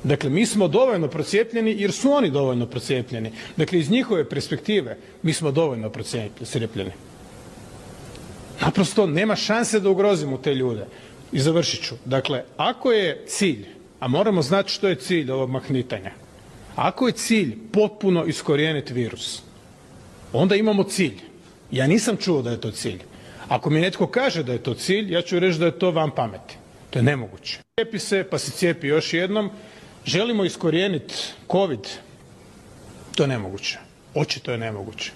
[0.05, 3.33] Dakle, mi smo dovoljno procijepljeni jer su oni dovoljno procijepljeni.
[3.57, 6.93] Dakle, iz njihove perspektive mi smo dovoljno procijepljeni.
[8.61, 10.87] Naprosto nema šanse da ugrozimo te ljude.
[11.33, 11.95] I završit ću.
[12.05, 13.67] Dakle, ako je cilj,
[14.01, 16.13] a moramo znati što je cilj ovog mahnitanja,
[16.77, 19.43] ako je cilj potpuno iskorijeniti virus,
[20.33, 21.21] onda imamo cilj.
[21.71, 23.01] Ja nisam čuo da je to cilj.
[23.49, 26.11] Ako mi netko kaže da je to cilj, ja ću reći da je to van
[26.11, 26.57] pameti.
[26.91, 27.59] To je nemoguće.
[27.75, 29.51] Cijepi se, pa se cijepi još jednom.
[30.05, 31.15] Želimo iskorijeniti
[31.51, 31.81] COVID.
[33.15, 33.79] To je nemoguće.
[34.15, 35.13] Očito je nemoguće.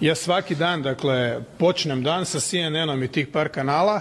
[0.00, 4.00] Ja svaki dan, dakle, počnem dan sa CNN-om i tih par kanala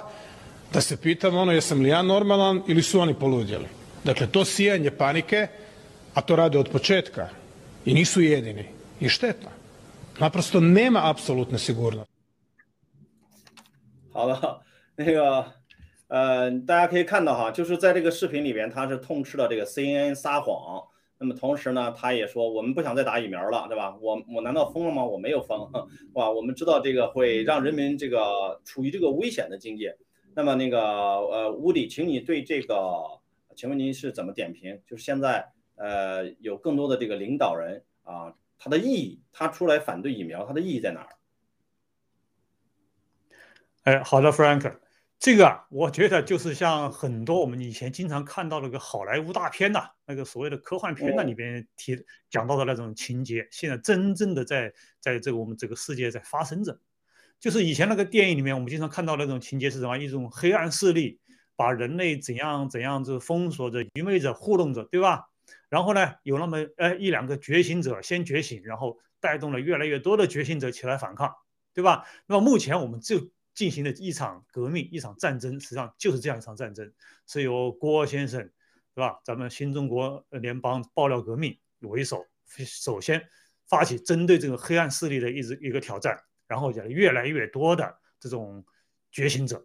[0.74, 3.66] da se pitam ono jesam li ja normalan ili su oni poludjeli.
[4.04, 5.48] Dakle, to sijanje panike
[6.14, 7.30] a to rade od početka
[7.86, 8.66] i nisu jedini
[9.00, 9.50] i šteta.
[10.20, 12.12] Naprosto nema apsolutne sigurnosti.
[14.12, 14.62] 好的，
[14.98, 15.46] 那个，
[16.08, 20.84] 呃，大家可以看到哈，就是在这个视频里边，他是痛斥了这个 CNN 撒谎。
[21.18, 23.96] 那么同时呢，他也说我们不想再打疫苗了，对吧？
[24.02, 25.06] 我我难道疯了吗？
[25.06, 25.72] 我没有疯，
[26.16, 26.30] 哇！
[26.30, 29.96] 我们知道这个会让人民这个处于这个危险的境界。
[30.36, 32.76] 那么那个呃，乌迪，请你对这个，
[33.56, 34.78] 请问您是怎么点评？
[34.86, 35.48] 就是现在。
[35.80, 41.10] 呃，有更多的这个领导人啊，他的意义，他出来反对疫苗，他的意义在哪儿？
[43.84, 44.76] 哎，好的，Frank，
[45.18, 51.98] 这个啊，我觉得就是像很多我们以前经常看到那个好莱坞大片呐，那个所谓的科幻片那里边提
[52.30, 56.78] 讲到的那种情节，现在真正的在在这个我们这个世界在发生着。
[57.40, 59.98] 就是以前那个电影里面，我们经常看到那种情节是什么？
[59.98, 61.22] 一种黑暗势力
[61.56, 65.29] 把人类怎样怎样子封锁着、愚昧着、糊弄着，对吧？
[65.70, 71.34] 然后呢，有那么呃一两个觉醒者先觉醒，然后带动了越来越多的觉醒者起来反抗，
[71.74, 72.06] 对吧？
[72.26, 76.92] 那么目前我们就进行了一场革命，一场战争，实际上就是这样一场战争，
[77.28, 78.40] 是由郭先生，
[78.96, 79.20] 对吧？
[79.24, 82.26] 咱们新中国联邦爆料革命为首，
[82.66, 83.22] 首先
[83.68, 88.66] 发起针对这个黑暗势力的一直一个挑战，然后讲越来越多的这种
[89.12, 89.64] 觉醒者，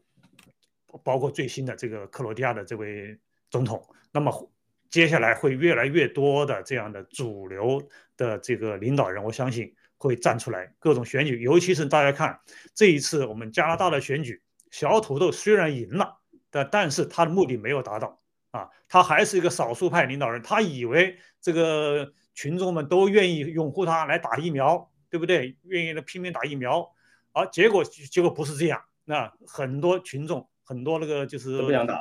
[1.04, 3.18] 包括最新的这个克罗地亚的这位
[3.50, 4.50] 总统，那么。
[4.94, 7.83] 接下来会越来越多的这样的主流
[8.16, 10.72] 的这个领导人，我相信会站出来。
[10.78, 12.38] 各种选举，尤其是大家看
[12.76, 20.40] 这一次我们加拿大的选举，小土豆虽然赢了，但但是他的目的没有达到啊，他还是一个少数派领导人。
[20.42, 25.58] 他以为这个群众们都愿意拥护他来打疫苗，对不对？
[25.64, 26.88] 愿意来拼命打疫苗，
[27.33, 28.81] 而结果结果不是这样。
[29.04, 31.50] 那很多群众，很多那个就是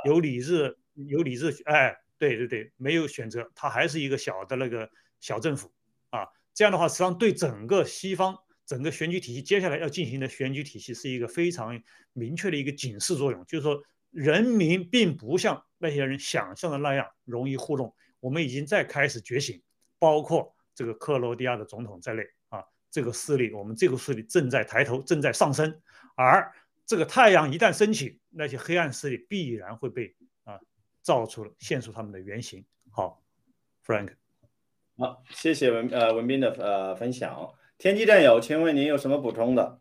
[0.05, 1.97] 有理智、有理智，哎。
[2.29, 5.69] 对对对，没有选择，它还是一个小的那个小政府
[6.09, 6.25] 啊。
[6.53, 11.81] 这样的话，实际上对整个西方整个选举体系接下来要进行的选举体系是一个非常
[12.13, 17.93] 明确的一个警示作用，就是说人民并不像那些人想象的那样容易糊弄。
[18.21, 19.61] 我们已经在开始觉醒，
[19.99, 25.81] 包括这个克罗地亚的总统在内啊，这个势力，我们这个势力正在抬头，正在上升，
[26.15, 26.49] 而
[26.85, 30.15] 这个太阳一旦升起，那些黑暗势力必然会被
[31.03, 32.65] 啊照出了现出他们的原型。
[32.89, 33.21] 好
[33.85, 34.13] ，Frank，
[34.97, 37.53] 好，谢谢文呃文斌的呃分享。
[37.77, 39.79] 天机战友，请问您有什么补充的？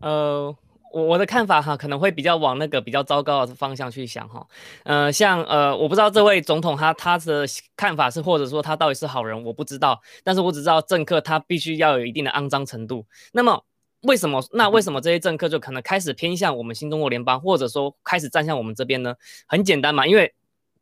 [0.00, 0.56] 呃。
[0.94, 4.46] 我我的看法哈，可能会比较往那个比较糟糕的方向去想哈，
[4.84, 7.44] 呃，像呃，我不知道这位总统他他的
[7.76, 13.04] 看法是，或者说他到底是好人，我不知道，但是我只知道政客他必须要有一定的肮脏程度。
[13.32, 13.64] 那么
[14.04, 19.14] 为什么那为什么这些政客就可能开始偏向我们新中国联邦，或者说开始站向我们这边呢？
[19.46, 20.32] 很简单嘛，因为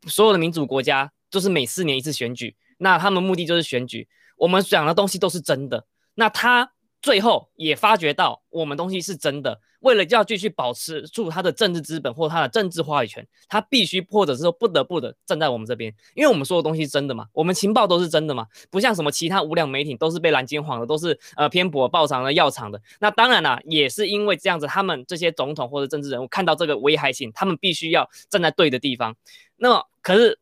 [0.07, 4.07] 所有的民主国家就是每四年一次选举，那他们目的就是选举，
[4.37, 6.71] 我们讲的东西都是真的，那他
[7.01, 9.59] 最后也发觉到我们东西是真的。
[9.83, 22.81] 为了要继续保持住他的政治资本或他的政治话语权，他必须或者是说不得不的站在我们这边，因为我们说的东西是真的嘛，我们情报都是真的嘛，不像什么其他无良媒体都是被蓝金晃的，都是呃偏颇报上的药厂的。
[22.99, 29.15] 那当然啦，也是因为这样子，他们这些总统或者政治人物看到这个危害性，他们必须要站在对的地方。
[29.57, 30.39] 那么可是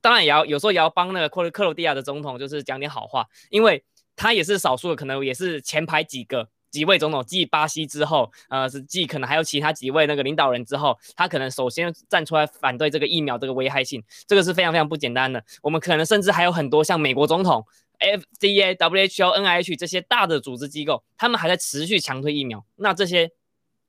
[0.00, 3.84] 当然也要有时候也要帮那个克罗克罗地亚的总统就是讲点好话，因为
[4.14, 6.48] 他也是少数的，可能也是前排几个。
[6.76, 15.42] 几位总统继巴西之后，呃，是继可能还有其他几位那个领导人之后，他可能首先站出来反对这个疫苗这个危害性，这个是非常非常不简单的。
[15.62, 17.64] 我们可能甚至还有很多像美国总统、
[18.38, 22.62] FDA、WHO、NIH 这些大的组织机构，他们还在持续强推疫苗。
[22.76, 23.30] 那这些。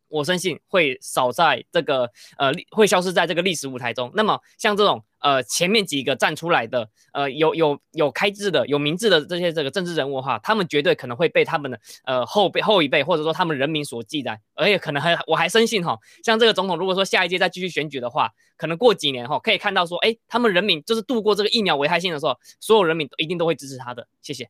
[0.10, 4.12] 我相信会少在这个呃，会消失在这个历史舞台中。
[4.14, 24.08] 那么像这种呃，前面几个站出来的呃，有有有开智的、有明智的这些这个政治人物哈，他们绝对可能会被他们的呃后辈后一辈或者说他们人民所记载，而且可能还我还深信哈，像这个总统如果说下一届再继续选举的话，可能过几年哈可以看到说，哎，他们人民就是度过这个疫苗危害性的时候，所有人民一定都会支持他的。
[24.22, 24.49] 谢谢。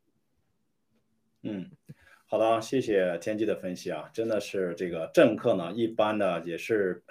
[1.43, 1.76] 嗯。
[2.29, 7.01] 好的，谢谢天机的分析啊，真的是这个政客呢，一般呢也是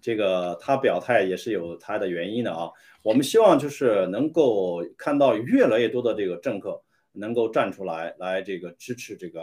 [0.00, 2.70] 这个他表态也是有他的原因的啊。
[3.02, 9.42] 我们希望就是能够看到越来越多的这个政客能够站出来，来这个支持这个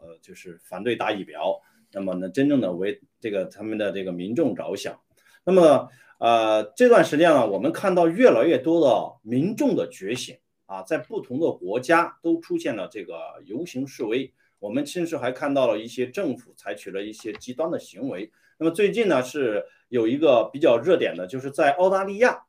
[0.00, 1.60] 呃，就是反对打疫苗，
[1.92, 4.98] 那么呢，真正的为这个他们的这个民众着想。
[5.44, 13.14] 那么呃，这段时间呢，我们看到越来越多的民众的觉醒啊，在不同的国家都出现了这个
[13.44, 14.32] 游行示威。
[14.62, 18.30] 我们甚至还看到了一些政府采取了一些极端的行为。
[18.58, 22.44] 那么最近呢，是有一个比较热点的，就是在澳大利亚。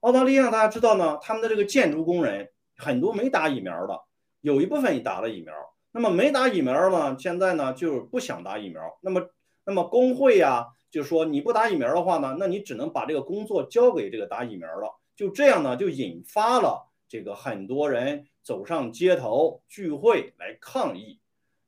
[0.00, 3.96] 澳大利亚大家知道呢，他们的这个建筑工人很多没打疫苗的，
[4.40, 5.54] 有一部分打了疫苗。
[5.92, 8.82] 那么没打疫苗呢，现在呢就不想打疫苗。
[9.00, 9.30] 那么，
[9.64, 14.98] 那么工会呀，就说你不打疫苗的话呢，那你只能把这个工作交给这个打疫苗了。
[15.14, 21.20] 就这样呢，就引发了这个很多人走上街头聚会来抗议。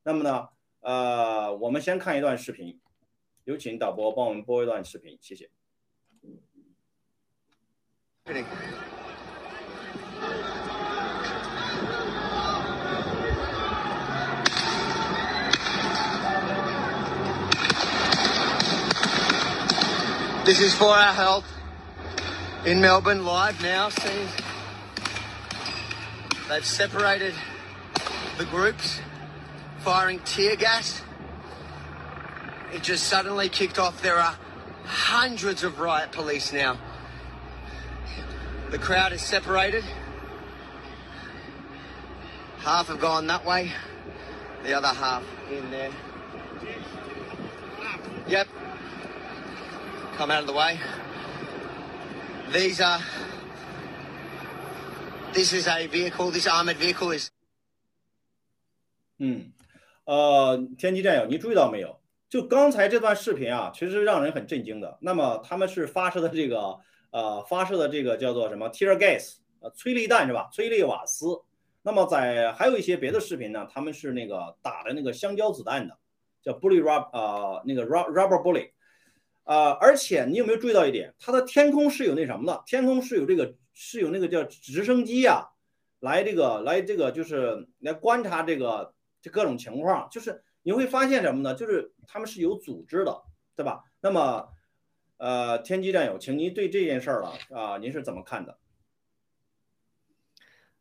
[0.04, 0.50] 那么呢，
[0.82, 2.80] 呃，我们先看一段视频，
[3.44, 5.50] 有请导播帮我们播一段视频，谢谢。
[20.46, 21.46] This is for our health
[22.66, 23.90] in Melbourne live now.
[23.90, 24.28] See,
[26.50, 27.36] they've separated
[28.38, 29.00] the groups.
[29.85, 31.03] firing tear gas.
[32.73, 34.01] It just suddenly kicked off.
[34.01, 34.35] There are
[34.85, 36.79] hundreds of riot police now.
[38.71, 39.85] The crowd is separated.
[42.61, 43.73] Half have gone that way,
[44.63, 45.23] the other half
[45.53, 45.91] in there.
[48.27, 48.49] Yep.
[50.17, 50.81] Come out of the way.
[52.55, 53.01] These are.
[55.35, 57.31] This is a vehicle, this armoured vehicle is.
[59.19, 59.41] Hmm.
[60.05, 61.99] 呃，天机战友，你注意到没有？
[62.29, 64.99] 就刚才这段视频啊，其实让人很震惊的。
[65.01, 66.79] 那么他们是发射的这个
[67.11, 70.51] 呃，发射的这个叫做什么 tear gas，呃，催泪弹是吧？
[70.53, 71.27] 催泪瓦斯。
[71.83, 75.97] 那么在还有一些别的视频呢，他们是那个打的那个香蕉子弹的，
[76.43, 78.71] 叫 bullet rub 啊，那个 rubber bullet。
[79.45, 81.15] 啊，而且你有没有注意到一点？
[81.21, 82.63] 它的天空是有那什么的？
[82.67, 85.51] 天空是有这个是有那个叫直升机啊，
[86.01, 88.93] 来这个来这个就是来观察这个。
[89.25, 91.55] 这各种情况，就是你会发现什么呢？
[91.55, 93.23] 就是他们是有组织的，
[93.57, 93.83] 对吧？
[94.03, 94.51] 那么，
[95.17, 98.59] 呃，天机战友，请您对这件事儿了啊，您是怎么看的？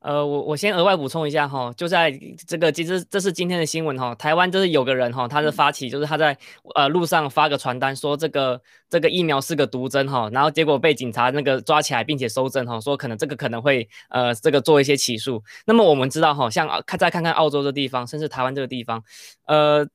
[0.04, 2.12] 呃，我我先额外补充一下哈，就在
[2.45, 6.38] 这个其实这是今天的新闻哈，台湾就是有个人哈，他是发起，就是他在
[6.76, 15.41] 呃路上发个传单说这个这个疫苗是个毒针哈，然后结果被警察那个抓起来，并且收证哈，说可能这个可能会呃这个做一些起诉。
[15.66, 19.01] 那么我们知道哈，像看再看看澳洲这地方，甚至台湾这个地方，
[19.47, 19.88] 呃。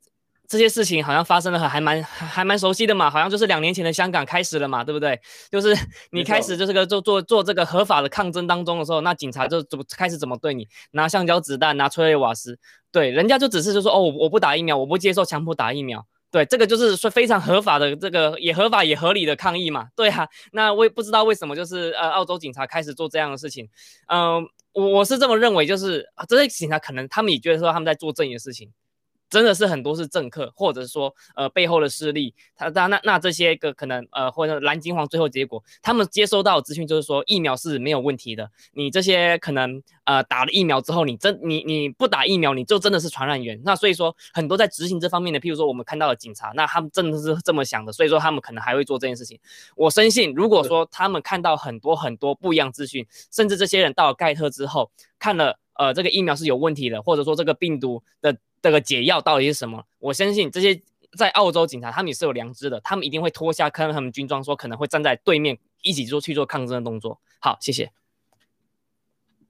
[0.49, 5.21] 这些事情好像发生的还蛮还蛮熟悉的嘛，好像就是两年前的香港开始了嘛，对不对？
[5.53, 5.77] 就是
[6.11, 10.67] 你开始就是个做做做这个合法的抗争当中的时候，那警察就怎么开始怎么对你？
[10.93, 12.59] 拿橡胶子弹拿催泪瓦斯，
[12.91, 23.69] 对，人家就只是就说哦我不打疫苗，我不接受强迫打疫苗，对，这个就是说非常合法的这个也合法也合理的抗议嘛，对啊，那我也不知道为什么就是呃澳洲警察开始做这样的事情，
[24.07, 28.71] 嗯，我我是这么认为，就是这些警察可能他们也觉得说他们在做正义的事情。
[29.31, 43.61] 真的是很多是政客，或者说呃背后的势力，他那那那这些个可能呃或者蓝金黄最后结果，他们接收到资讯就是说疫苗是没有问题的，你这些可能呃打了疫苗之后，你真你你不打疫苗，你就真的是传染源。
[43.65, 49.39] 那所以说很多在执行这方面的，譬如说我们看到了警察，那他们真的是这么想的，所以说他们可能还会做这件事情。
[49.77, 58.37] 我深信，如果说他们看到很多很多不一样资讯，甚至这些人到了盖特之后看了呃这个疫苗是有问题的，或者说这个病毒的。
[58.61, 59.87] 这个解药到底是什么？
[59.99, 60.83] 我相信这些
[61.17, 67.21] 在澳洲警察，他们也是有良知的，他们一定会脱下看他们军装，说可能会站在对面一起做去做抗争的动作。
[67.41, 67.91] 好，谢谢。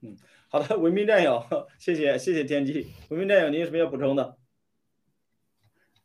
[0.03, 0.17] 嗯，
[0.49, 1.45] 好的，文明战友，
[1.79, 2.87] 谢谢谢谢天机。
[3.09, 4.37] 文明战友，您有什么要补充的？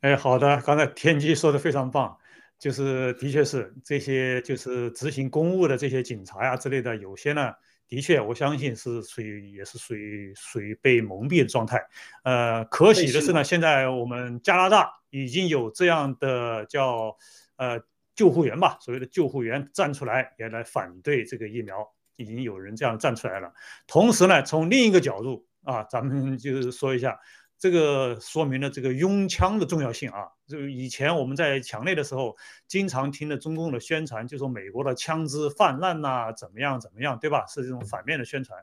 [0.02, 2.18] 哎，好的，刚才天机说的非常棒，
[2.58, 7.54] 就是的确是这些就是执行公务的这些警察呀之类的，有些呢。
[7.94, 11.80] 的确，我相信是属于也是属于属于被蒙蔽的状态。
[12.24, 17.16] 呃，可喜的是呢，现在我们加拿大已经有这样的叫
[17.58, 17.80] 呃
[18.16, 23.54] 救护员吧，所谓的救护员站出来也来反对这个疫苗，已经有人这样站出来了。
[23.86, 27.20] 同时呢，从另一个角度啊，咱们就是说一下。
[27.64, 30.28] 这个说明了这个拥枪的重要性啊！
[30.50, 32.36] 就以前我们在墙内的时候，
[32.68, 37.46] 经常听的中共的宣传，就说美国的枪支泛滥呐，怎么样怎么样，对吧？
[37.48, 38.62] 是这种反面的宣传。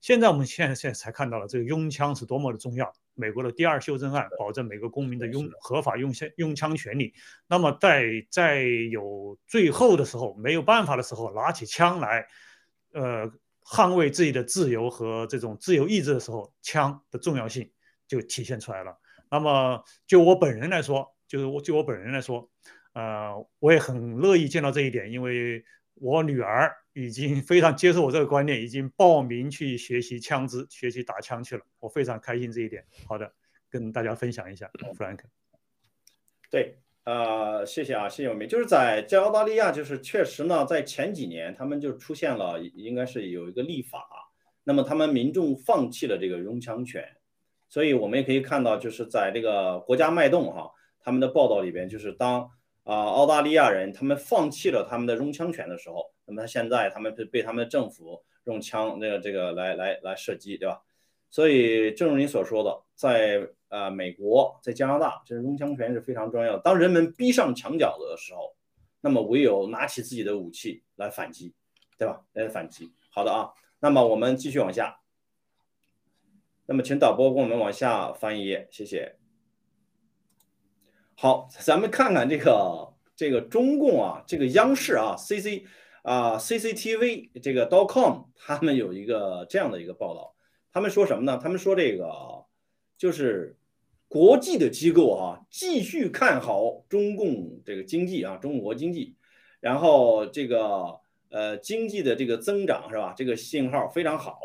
[0.00, 2.92] 现在我们现在现在才看到了这个拥枪是多么的重要。
[3.14, 7.14] 美国的第二修正案保证每个公民的拥合法拥枪拥枪权利。
[7.46, 12.26] 那么在在有最后的时候没有办法的时候，拿起枪来，
[12.92, 13.30] 呃，
[13.64, 17.70] 捍卫自己的自由和这种自由意志的时候，枪的重要性。
[18.12, 18.94] 就体现出来了。
[19.30, 22.46] 那么就我本人来说，就是我就我本人来说，
[22.92, 31.62] 呃，我也很乐意见到这一点，因为我女儿已经非常接受我这个观念，已经报名去学习枪支、学习打枪去了。
[31.80, 32.84] 我非常开心这一点。
[33.06, 33.32] 好的，
[33.70, 35.20] 跟大家分享一下，Frank。
[36.50, 38.46] 对，呃，谢谢啊，谢谢我们。
[38.46, 44.06] 就是在在澳大利亚，就是确实呢，在前几年他们就出现了，应该是有一个立法，
[44.62, 47.02] 那么他们民众放弃了这个拥枪权。
[47.72, 50.70] 所以我们也可以看到，就是在这个国家脉动哈，
[51.00, 52.42] 他们的报道里边，就是当
[52.84, 60.82] 啊澳大利亚人他们放弃了他们的拥枪权的时候，那么他现在他们被被他们的政府用枪那个这个来来来射击，对吧？
[61.30, 66.58] 所以正如你所说的，在呃美国，在加拿大，这拥枪权是非常重要的。
[66.58, 68.54] 当人们逼上墙角的时候，
[69.00, 71.54] 那么唯有拿起自己的武器来反击，
[71.96, 72.20] 对吧？
[72.34, 72.92] 来反击。
[73.08, 73.48] 好的啊，
[73.80, 74.98] 那么我们继续往下。
[76.72, 79.16] 那么，请导播给我们往下翻一页，谢谢。
[81.14, 85.66] 好，咱们看看这个这个中共啊，这个央视啊，C C
[86.00, 90.34] 啊，CCTV 这个 dot .com，他们有一个这样的一个报道，
[90.72, 91.38] 他们说什么呢？
[91.42, 92.10] 他们说这个
[92.96, 93.58] 就是
[94.08, 99.14] 国际的机构啊，继续看好中共这个经济啊，中国经济，
[99.60, 100.98] 然后这个
[101.28, 103.12] 呃经济的这个增长是吧？
[103.14, 104.40] 这个信号非常好。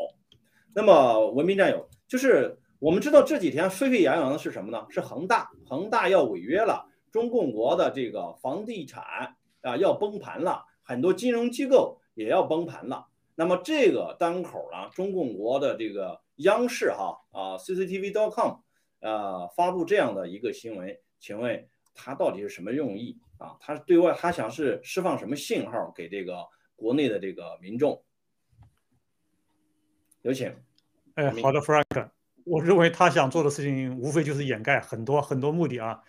[0.74, 1.88] 那么，文明战友。
[2.08, 4.86] 就是我们知道这几天沸沸扬扬的是什么呢？
[4.88, 13.06] 是恒大，恒大要违约了，中共国的这个房地产啊要崩盘了，很多金融机构也要崩盘了。
[13.34, 18.60] 那么这个当口呢，中共国的这个央视哈啊 CCTV.com
[19.00, 23.56] 呃发布这样的一个新闻，请问他到底是什么用意啊？
[23.60, 28.02] 他对外他想是释放什么信号给这个国内的这个民众？
[30.22, 30.52] 有请。
[31.18, 32.10] 哎，好的，Frank，
[32.44, 36.00] 我认为他想做的事情无非就是掩盖很多很多目的啊。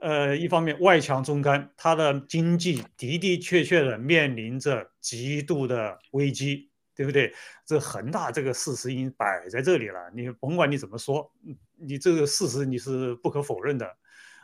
[0.00, 7.30] 呃，一方面外强中干，他的经济的的确确的面临着极度的危机，对不对？
[7.66, 11.30] 这恒大这个事实已经摆在这里了，你甭管你怎么说，
[11.76, 13.86] 你这个事实你是不可否认的。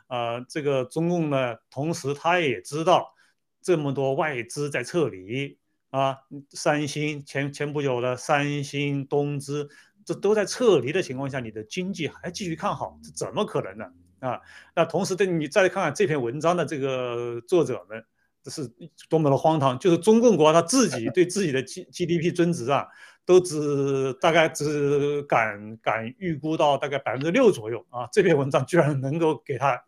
[0.07, 3.14] 啊，这个中共呢，同时他也知道
[3.62, 5.59] 这么多外资在撤离，
[5.89, 6.18] 啊，
[6.51, 9.68] 三星前前不久的三星、东芝，
[10.11, 13.85] 这都在撤离的情况下，你的经济还继续看好，这怎么可能呢？
[14.19, 14.41] 啊，
[14.75, 18.05] 那同时，对你再看看这篇文章的这个作者们，
[18.43, 18.69] 这是
[19.09, 19.79] 多么的荒唐！
[19.79, 22.89] 就是中共国他自己对自己的 G GDP 增值啊，
[23.25, 29.81] 都只大概只敢敢预估到大概百分之六左右啊，这篇文章居然能够给他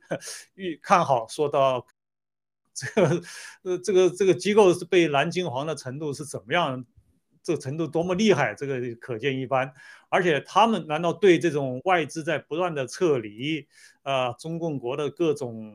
[0.55, 1.85] 预看好，说到
[2.73, 3.23] 这个
[3.65, 6.87] 呃这个这个机构是被蓝金黄的程度是怎么样？
[7.43, 9.73] 这个程度多么厉害，这个可见一斑。
[10.09, 13.67] 而且他们难道对这种外资在不断的撤离，
[14.03, 15.73] 啊，中共国的各种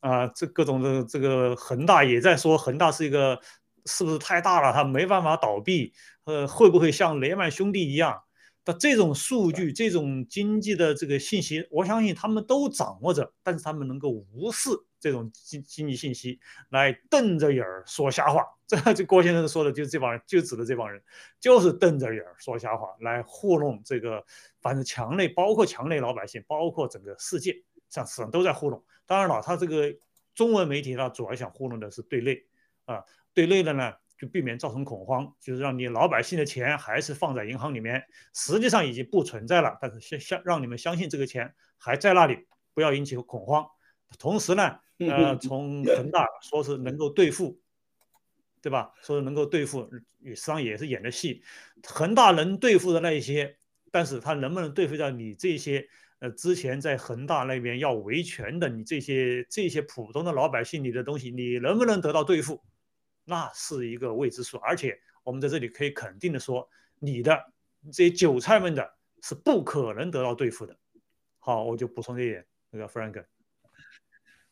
[0.00, 3.38] 啊，这各种的这个恒大也在说恒大是一个
[3.86, 5.92] 是不是太大了，它没办法倒闭，
[6.24, 8.22] 呃，会不会像雷曼兄弟一样？
[8.64, 14.70] 那这种数据、这种经济的这个信息，我相信他们都掌握着，但是他们能够无视。
[15.00, 16.40] 这种经经济信息
[16.70, 21.02] 来瞪着眼儿说瞎话，这这郭先生说的就是这帮人，就指的这帮人，
[21.40, 24.24] 就是瞪着眼儿说瞎话来糊弄这个，
[24.60, 27.54] 反正墙内包括墙内老百姓，包括整个世界，
[27.88, 28.84] 像市场都在糊弄。
[29.06, 29.94] 当然了，他这个
[30.34, 32.44] 中文媒体呢，主要想糊弄的是对内
[32.84, 38.02] 啊，对内的呢就避免造成恐慌，就是让你老百姓的钱还是放在银行里面，
[38.34, 43.66] 实际上已经不存在了，但是相相让你们相信这个钱还在那里，不要引起恐慌。
[44.18, 44.80] 同时呢。
[45.06, 47.60] 呃，从恒大说是能够兑付，
[48.60, 48.92] 对吧？
[49.00, 51.42] 说是能够兑付，实际上也是演的戏。
[51.84, 53.56] 恒大能兑付的那一些，
[53.92, 55.88] 但是他能不能兑付到你这些
[56.18, 62.60] 呃之前在恒大那边要维权的你这些这些普通的老百姓，你的东西你能不能得到兑付，
[63.24, 64.58] 那是一个未知数。
[64.58, 66.68] 而且我们在这里可以肯定的说，
[66.98, 67.40] 你的
[67.92, 70.76] 这些韭菜们的是不可能得到兑付的。
[71.38, 73.24] 好，我就补充这一点，那个 Frank。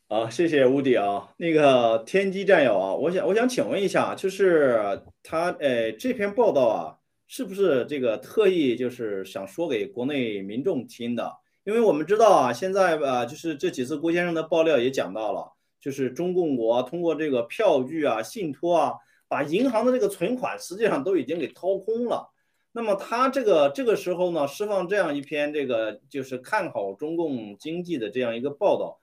[0.09, 6.95] 好，谢谢乌迪啊，那个天机战友啊，我想我想请问一下，就是他呃这篇报道啊，
[7.27, 11.29] 是不是这个特意就是想说给国内民众听的？
[11.65, 15.51] 因为我们知道啊，现在啊就是这几次郭先生的爆料也讲到了，
[15.81, 18.93] 就是中共国通过这个票据啊、信托啊，
[19.27, 22.29] 把银行的这个存款实际上都已经给掏空了。
[22.71, 28.97] 那么他这个这个时候呢，释放这样一篇这个就是看好中共经济的这样一个报道。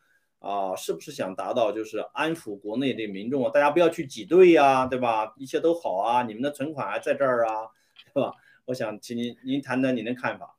[0.44, 3.50] 啊，是不是想达到就是安抚国内的民众啊？
[3.50, 5.32] 大家不要去挤兑呀，对吧？
[5.38, 7.68] 一切都好啊，你们的存款还在这儿啊，
[8.12, 8.34] 对吧？
[8.66, 10.54] 我想请您您谈谈您的看法。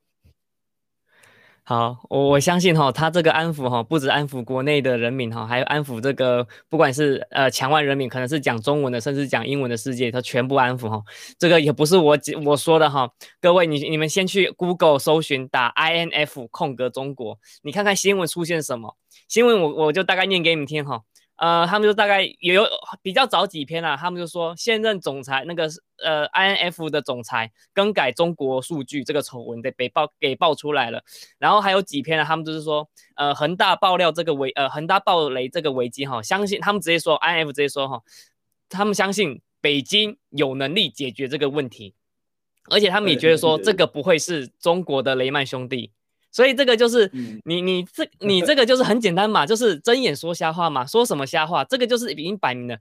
[1.68, 11.01] 好，我我相信哈，他这个安抚哈，不止安抚国内的人民哈，还有安抚这个不管是呃墙外人民，可能是讲中文的，甚至讲英文的世界，他全部安抚哈。
[11.39, 13.09] 这个也不是我我说的哈，
[13.41, 18.95] 各位你你们先去 Google 搜寻打 INF 空格中国，你看看新闻出现什么
[19.28, 21.01] 新闻，我我就大概念给你们听哈。
[21.38, 22.65] 呃，他们就大概也有
[23.01, 25.69] 比较早几篇啦，他们就说现任总裁那个
[26.01, 31.03] 呃 INF 的总裁更改中国数据这个丑闻的被爆给爆出来了，
[31.38, 38.01] 然后还有几篇呢，他们就是说呃恒大爆料这个危呃恒大爆雷这个危机哈，相信他们直接说 INF 直接说哈，
[38.69, 41.95] 他们相信北京有能力解决这个问题，
[42.69, 45.91] 而且他们也觉得说这个不会是中国的雷曼兄弟。
[46.36, 47.09] 所以这个就是
[47.45, 51.63] 你你这你这个就是很简单嘛，就是睁眼说瞎话嘛，说什么瞎话？
[51.63, 52.77] 这个就是已经摆明了，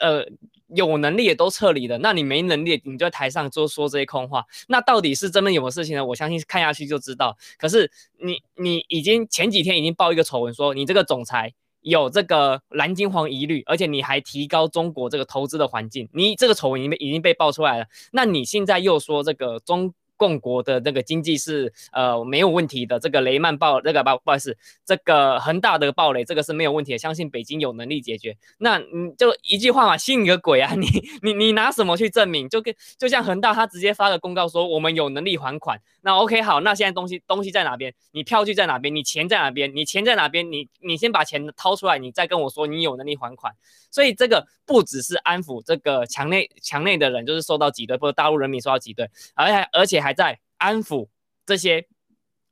[0.00, 0.22] 呃，
[0.68, 6.04] 有能力也都撤离了，那你没能力，你就在台上就说这些空话，那到底是真的有没有事情呢？
[6.04, 7.34] 我相信看下去就知道。
[7.56, 19.94] 可是你你已经前几天已经报一个丑闻，说你这个总裁有这个蓝金黄疑虑，而且你还提高中国这个投资的环境，你这个丑闻已经已经被爆出来了，那你现在又说这个中。
[20.20, 24.54] 共国的那个经济是呃没有问题的，这个雷曼暴这个不不好意思，
[24.84, 28.36] 这个恒大的暴雷这个是没有问题的，相信北京有能力解决。
[28.58, 30.74] 那你就一句话嘛，信你个鬼啊！
[30.74, 30.86] 你
[31.24, 32.46] 你你拿什么去证明？
[32.50, 35.80] 就跟就像恒大他直接发个公告说我们有能力还款。
[36.02, 37.94] 那 OK 好，那现在东西东西在哪边？
[38.12, 38.94] 你票据在哪边？
[38.94, 39.74] 你钱在哪边？
[39.74, 40.52] 你钱在哪边？
[40.52, 43.54] 你你先把钱掏出来，你再跟我说你有能力还款。
[43.90, 51.08] 所以这个不只是安抚这个墙内墙内的人，就是受到挤兑，或者大陆人民受到挤兑，而且而且还还在安抚
[51.46, 51.86] 这些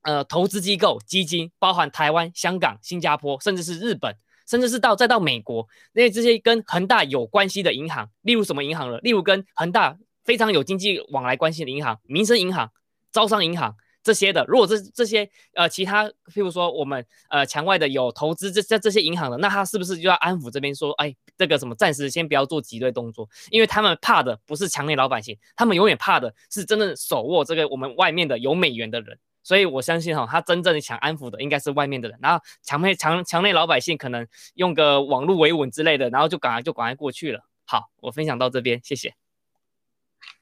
[0.02, 8.98] 呃投资机构、基金，包含台湾、香港、新加坡，甚至是日本，甚至是到再到美国，那这些跟恒大有关系的银行，例如什么银行了？
[9.00, 12.70] 例如跟恒大非常有经济往来关系的银行，民生银行、
[13.10, 13.74] 招商银行。
[14.08, 37.42] 这些的，如果这这些呃其他，譬如说我们呃墙外的有投资这这这些银行的，那他是不是就要安抚这边说，哎，这个什么暂时先不要做挤兑动作，因为他们怕的不是墙内老百姓，他们永远怕的是真正手握这个我们外面的有美元的人，所以我相信哈，他真正想安抚的应该是外面的人，然后墙内墙墙内老百姓可能用个网络维稳之类的，然后就赶快就赶快过去了。
[37.66, 39.27] 好，我分享到这边，谢谢。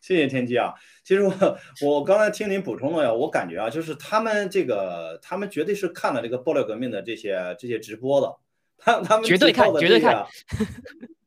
[0.00, 0.74] 谢谢天机啊。
[1.04, 1.32] 其实我
[1.84, 8.36] 我刚才听您补充了呀，我感觉啊，就是他们这个他们绝对是看了这个爆料革命的这些这些直播的，
[8.78, 10.26] 他他们绝对看，绝对看。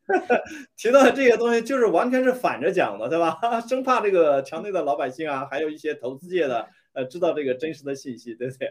[0.75, 3.37] 提到的这些东西就是完全是反着讲的，对吧？
[3.61, 8.69] 生怕这个墙内的老百姓啊，还有一些投资界的呃知道这个真实的信息，对不对？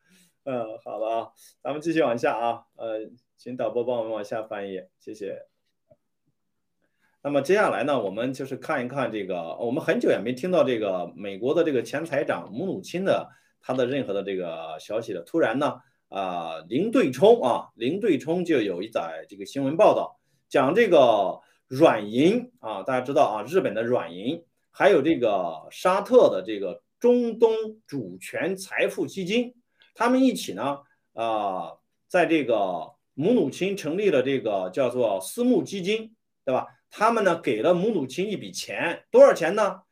[0.44, 1.28] 嗯，好了啊，
[1.62, 5.49] 咱们继续往下啊，呃，请导播帮我们往下翻译，谢谢。
[7.22, 13.28] 那么接下来呢，我们就是看一看这个，我们很久也没听到这个美国的这个前财长姆努钦的
[13.60, 15.20] 他的任何的这个消息了。
[15.20, 15.74] 突然呢，
[16.08, 20.18] 啊，零对冲啊，零对冲就有一载这个新闻报道，
[20.48, 27.52] 讲这个软银啊，大家知道啊，日本的软银，还有这个沙特的这个中东
[27.86, 29.54] 主权财富基金，
[29.94, 30.78] 他们一起呢，
[31.12, 31.72] 啊，
[32.08, 36.14] 在这个姆努钦成立了这个叫做私募基金，
[36.46, 36.66] 对吧？
[36.90, 39.82] 他们呢给了母乳亲一笔钱，多少钱呢？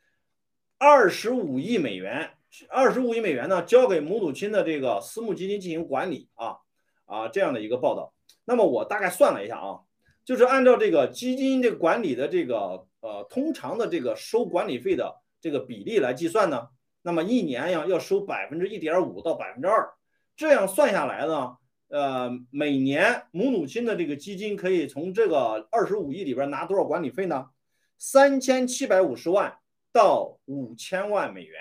[0.79, 2.31] 二十五亿美元。
[2.71, 6.57] 二十五亿美元呢，交给母乳亲的这个私募基金进行管理啊
[7.05, 8.15] 啊这样的一个报道。
[8.47, 9.81] 那么我大概算了一下啊，
[10.25, 16.69] 就是按照这个基金这个管理的这个呃通常的这个收管理费的这个比例来计算呢，
[17.03, 19.93] 那么一年呀要收百分之一点五到百分之二，
[20.35, 21.58] 这样算下来呢。
[21.89, 27.49] 呃，每年母乳亲的这个基金可以从这个二十五亿里边拿多少管理费呢？
[27.97, 29.59] 三千七百五十万
[29.91, 31.59] 到五千万美元，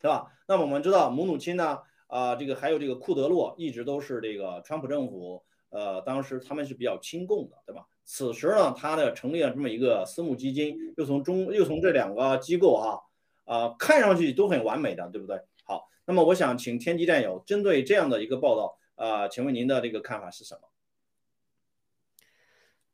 [0.00, 0.32] 对吧？
[0.46, 7.84] 那么我们知道母乳亲呢，啊，这个还有这个库德洛，一直都是这个川普政府，呃，当时他们是比较亲共的，对吧？
[8.04, 13.02] 此时呢，他呢成立了这么一个私募基金，又从中又从这两个机构哈，
[13.44, 15.40] 啊，看上去都很完美的，对不对？
[15.64, 18.78] 好，那么我想请天机战友针对这样的一个报道。
[18.98, 20.60] 啊，请问您的这个看法是什么？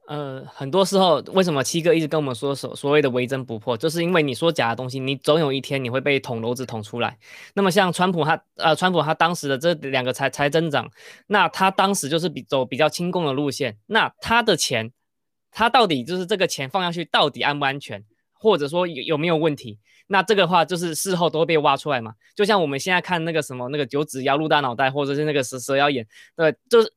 [0.07, 7.19] 呃，很多时候为什么七哥一直跟我们说所所谓的为真不破，就是因为你说假的东西，你总有一天你会被捅娄子捅出来。
[7.55, 10.91] 那么像川普他呃，川普他当时的这两个财财增长，
[11.27, 14.93] 那他当时就是比走比较亲共的路线，那他的钱，
[15.51, 19.79] 他到底就是这个钱放下去到底安不安全，或者说有有没有问题？
[20.07, 26.93] 那这个话就是事后都会被挖出来嘛，就像我们现在看那个什么那个九指妖鹿大脑袋，或者是那个蛇蛇妖眼，对，就是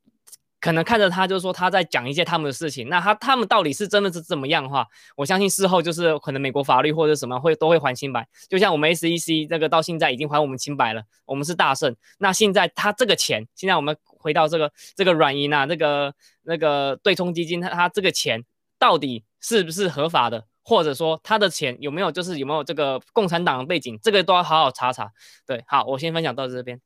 [0.60, 4.86] 可能看着他就是说他在讲一些他们的事情，那他他们到底是真的是怎么样的话，
[5.16, 11.96] 我相信事后就是可能美国法律或者什么会都会还清白，就像我们 SEC 这个到现在已经还我们清白了，我们是大胜。
[12.18, 18.44] 那现在他这个钱，现在我们回到这个这个软银啊，那个那个对冲基金，他他这个钱
[18.80, 20.44] 到底是不是合法的？
[20.68, 25.14] 或者说他的钱有没有，就是有没有这个共产党的背景，这个都要好好查查。
[25.46, 26.82] 对，好，我先分享到这边。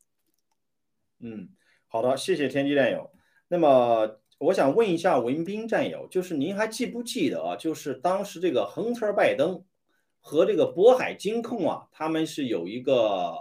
[1.20, 1.50] 嗯，
[1.88, 3.10] 好的，谢谢天机战友。
[3.48, 9.64] 那么我想问一下文斌战友，就是您还记不记得啊，就是当时这个亨特拜登
[10.20, 13.34] 和这个渤海金控啊，他们是有一个，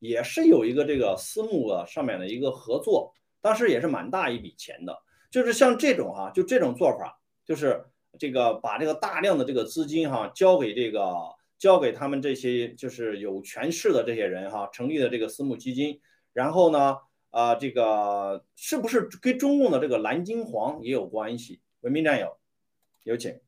[0.00, 4.98] 也是有一个这个私募的上面的一个合作，当时也是蛮大一笔钱的。
[5.30, 7.84] 就是像这种啊，就这种做法，就是。
[8.18, 11.14] 这个把这个大量的这个资金哈交给这个
[11.58, 16.00] 交给他们这些就是有权势的这些人哈成立的这个私募基金，
[16.32, 16.98] 然后呢
[17.30, 21.60] 啊这个是不是跟中共的这个蓝金黄也有关系？
[21.80, 22.36] 文明战友，
[23.02, 23.40] 有请。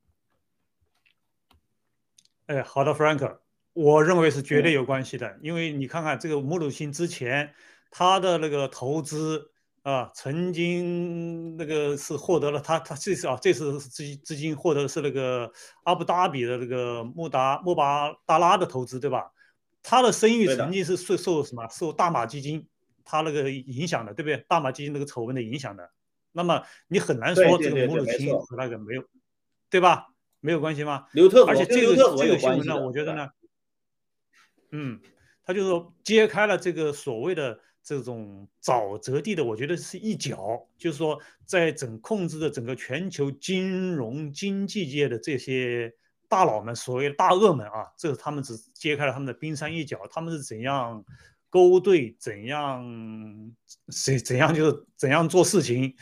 [2.47, 3.39] 哎，好的，Frank，
[3.73, 7.55] 我认为是绝对有关系的，因为你看看这个穆鲁辛之前
[7.91, 9.51] 他的那个投资。
[9.87, 15.49] 啊，曾经那个是获得了他他这次啊，这次资金资金获得的是那个
[15.85, 19.31] 阿布达比的那个穆达穆巴达拉的投资，对吧？
[19.85, 22.67] 他的声誉曾经是受受什么受大马基金
[23.05, 24.45] 他那个影响的，对不对？
[24.49, 25.89] 大马基金那个丑闻的影响的。
[26.33, 29.05] 那么你很难说这个穆鲁钦和那个没有，
[29.71, 30.09] 对吧？
[30.41, 31.07] 没有关系吗？
[31.13, 33.29] 刘特而且这个这个新闻呢，我觉得呢，
[34.73, 35.01] 嗯，
[35.45, 37.61] 他就是说揭开了这个所谓的。
[37.87, 45.95] 这种沼泽地的，我觉得是一角，就是说，在整控制的整个全球金融经济界的这些
[46.29, 51.05] 大佬们，所谓的大鳄们啊，这是他们只揭开了他们的冰山一角，他们是怎样
[51.49, 52.85] 勾兑，怎样
[54.05, 55.95] 怎怎样就是怎样做事情，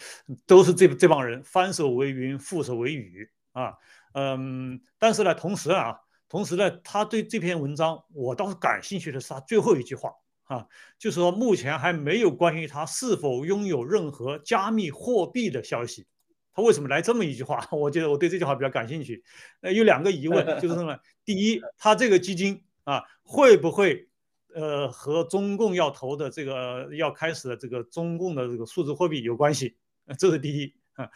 [0.46, 3.74] 都是这这帮人翻手为云，覆手为雨啊，
[4.14, 10.10] 嗯，但是呢，同时啊，同时呢，他对这篇文章，我倒是感兴趣的是他最后一句话。
[10.44, 10.66] 啊，
[10.98, 16.06] 就是说目前还没有关于他是否拥有任何加密货币的消息。
[16.52, 17.66] 他为什么来这么一句话？
[17.72, 19.24] 我觉得我对这句话比较感兴趣。
[19.62, 20.98] 呃，有两个疑问，就是什么？
[21.24, 24.08] 第一，他这个基金啊，会不会
[24.54, 29.76] 呃和中共要投的这个要开始的这个中共的这个数字货币有关系？
[30.18, 31.08] 这是第一啊。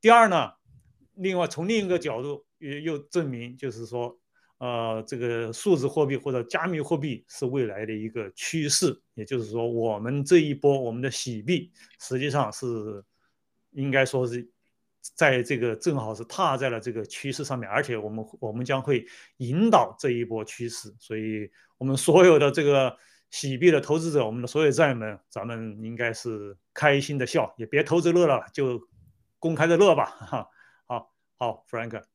[0.00, 0.52] 第二呢，
[1.14, 4.18] 另外从另一个角度又又证明，就是说。
[4.62, 13.02] 呃，这个数字货币或者加密货币是未来的一个趋势，也就是说，我们这一波我们的洗币实际上是
[13.72, 14.48] 应该说是
[15.16, 19.04] 在这个正好是踏在了这个趋势上面，而且我们我们将会
[19.38, 22.96] 引导这一波趋势，所以我们所有的这个
[23.30, 28.80] 洗币的投资者，我们的所有战友们，咱们应该是开心的笑，也别偷着乐了，就
[29.40, 30.48] 公开的乐吧，哈，
[30.86, 32.11] 好好，Frank。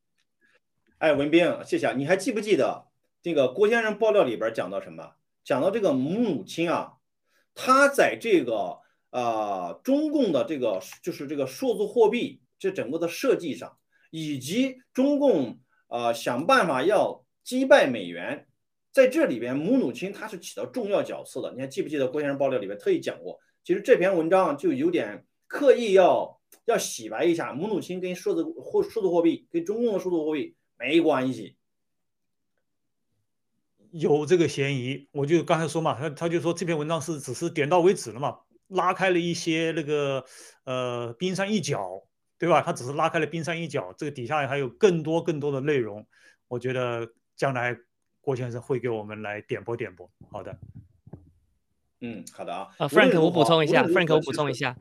[1.00, 1.94] 哎，文斌，谢谢。
[1.94, 2.88] 你还记不记得
[3.22, 5.14] 这个郭先生爆料里边讲到什么？
[5.44, 6.94] 讲到这个母努钦啊，
[7.54, 8.80] 他在这个
[9.12, 13.78] 呃中共的这个就是这个数字货币这整个的设计上，
[14.10, 18.48] 以及中共呃想办法要击败美元，
[18.92, 21.54] 在这里边母努钦他是起到重要角色的。
[21.54, 23.40] 你还记不记得郭先生爆料里边特意讲过？
[23.64, 30.56] 其实这篇文章就有点刻意要要洗白一下母乳亲跟数字货数字货币跟中共的数字货币。
[30.78, 31.56] 没关系，
[33.92, 35.08] 有这个嫌疑。
[35.12, 40.24] 我就刚才说嘛，他他就说这篇文章是只是点到为止了嘛，拉开了一些那个
[40.66, 42.04] 呃冰山一角，
[42.38, 42.62] 对吧？
[42.62, 46.06] 他只是拉开了冰山一角，这个底下还有更多更多的内容。
[46.48, 47.78] 我觉得将来
[48.22, 50.10] 郭先生会给我们来点拨点拨。
[50.30, 50.60] 好的。
[52.02, 52.68] 嗯，好的啊。
[52.78, 54.76] 呃，Frank，我补充一下，Frank，我补充一下。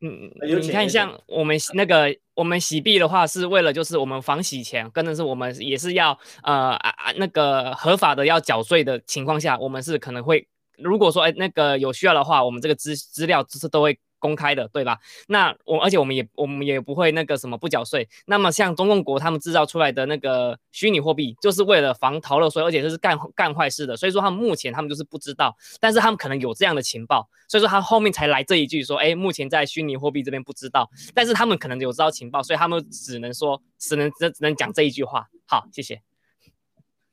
[0.00, 10.46] 嗯嗯，你看，像我们那个我们洗币的话，是为了就是我们防洗钱，跟的是我们也是要呃啊啊那个合法的要缴税的情况下，我们是可能会
[10.76, 13.98] 如果说哎那个有需要的话，我们这个资资料就是都会。
[14.18, 14.98] 公开的，对吧？
[15.28, 18.08] 那我而且我们也我们也不会那个什么不缴税。
[18.26, 23.96] 那么像中共国他们制造出来的那个虚拟货币，就是为了防逃漏税，而且这是干干坏事的。
[23.96, 35.28] 所以说他们目前他们就是不知道，但是他们可能有这样的情报，所以说他后面才来这一句说，哎，目前在虚拟货币这边不知道，但是他们可能有知道情报，所以他们只能说只能只只能讲这一句话。
[35.46, 36.02] 好，谢谢。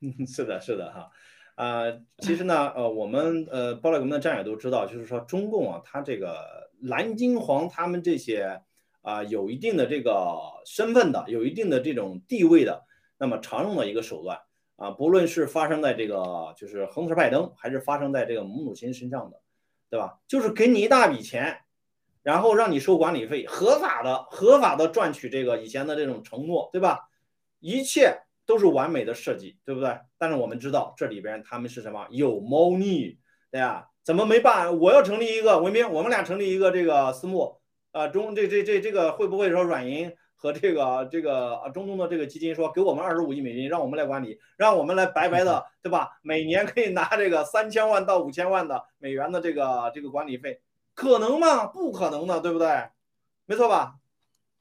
[0.01, 1.09] 嗯， 是的，是的，哈。
[1.55, 1.83] 啊，
[2.17, 8.61] 其实呢，呃，我们呃，包括我们的战友都知道，就是说中共啊，他这个蓝金黄他们这些
[9.01, 10.35] 啊，有一定的这个
[10.65, 12.83] 身份的，有一定的这种地位的，
[13.19, 14.39] 那么常用的一个手段
[14.77, 19.39] 啊，不论是发生在这个就是亨特拜登，还是发生在这个母母亲身上的，
[19.91, 20.19] 对吧？
[20.27, 21.59] 就是给你一大笔钱，
[22.23, 27.09] 然后让你收管理费，合法的、合法的赚取这个以前的这种承诺，对吧？
[27.59, 28.21] 一切。
[28.45, 29.97] 都是完美的设计，对不对？
[30.17, 33.17] 但是我们知道这里边他们是什么有猫腻，
[33.51, 33.87] 对呀？
[34.03, 34.77] 怎么没办？
[34.79, 37.61] 我要成立一个文明，我们俩成立一个这个私募，
[37.93, 46.19] 呃中这这这这个会不会说软银和这个这个啊中东的这个基金说给我们二十五亿美金，让我们来管理，让我们来白白的， 对吧？
[46.21, 50.59] 每年可以拿这个三千万到五千万的美元的这个这个管理费，
[50.93, 51.65] 可能吗？
[51.67, 52.89] 不可能的，对不对？
[53.45, 53.95] 没错吧？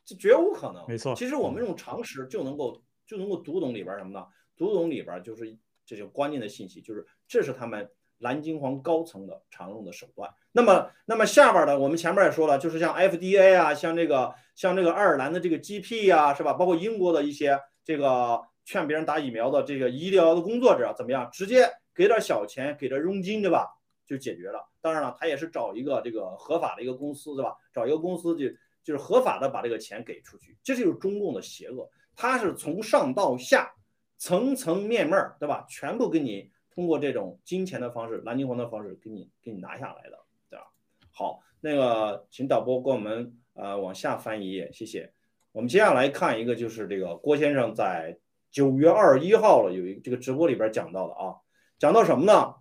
[0.05, 0.85] 这绝无可能。
[0.87, 1.17] 没错。
[1.17, 2.81] 其实我们用常识就能够。
[3.13, 4.27] 就能够读懂里边什么呢？
[4.57, 5.55] 读懂里边就是
[5.85, 7.87] 这些关键的信息，就是这是他们
[8.19, 10.33] 蓝金黄高层的常用的手段。
[10.53, 16.55] 那么，那么下边呢我们前面也说了，就是像 FDA 啊，像这个像这个爱尔兰的这个 GP 呀，是吧？
[16.55, 21.29] 包括英国的一些这个劝别人打疫苗的这个医疗的工作者怎么样？
[21.31, 23.69] 直接给点小钱，给点佣金，对吧？
[24.07, 24.67] 就解决了。
[24.81, 27.55] 当然了，他也是找一个这个合法的一个公司，对吧？
[27.75, 28.47] 找一个公司就
[28.85, 31.89] 就是合法的把这个钱给出去，这就是中共的邪恶。
[32.15, 33.73] 它是从上到下，
[34.19, 35.67] 层层面面儿，对吧？
[35.69, 40.67] 全部给你通过这种金钱的方式、蓝金黄的方式给你给你拿下来的，对吧？
[41.11, 45.13] 好，那个请导播给我们呃往下翻一页，谢谢。
[45.53, 48.19] 我们接下来看一个，就是这个郭先生在
[48.51, 51.35] 九月二十一号了有一这个直播里边讲到的啊，
[51.79, 52.55] 讲到什么呢？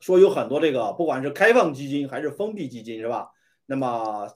[0.00, 3.30] 说有很多这个不管是开放基金还是封闭基金，是吧？
[3.66, 4.28] 那么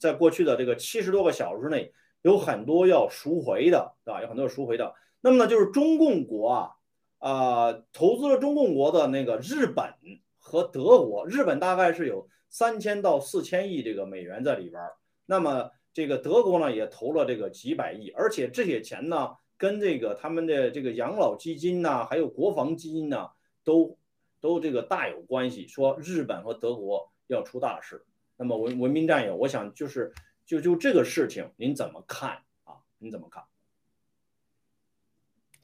[0.00, 1.92] 在过去的这个七十多个小时内。
[2.26, 4.20] 有很多要赎回的，对吧？
[4.20, 4.92] 有很多要赎回的。
[5.20, 6.70] 那么呢，就是中共国啊，
[7.18, 9.94] 啊，投资了中共国的那个日本
[10.36, 14.96] 和德国，日本大概是有三千到四千亿这个美元在里边儿。
[15.24, 23.28] 那么这个德国呢，也投了这个几百亿，而且这些钱呢，跟这个他们的这个养老基金呐，还有国防基金呢，
[23.62, 23.96] 都
[24.40, 25.68] 都这个大有关系。
[25.68, 28.04] 说日本和德国要出大事。
[28.36, 30.12] 那么文文明战友，我想就是。
[30.46, 32.76] 就就这个事情，您怎么看啊？
[32.98, 33.42] 您怎么看？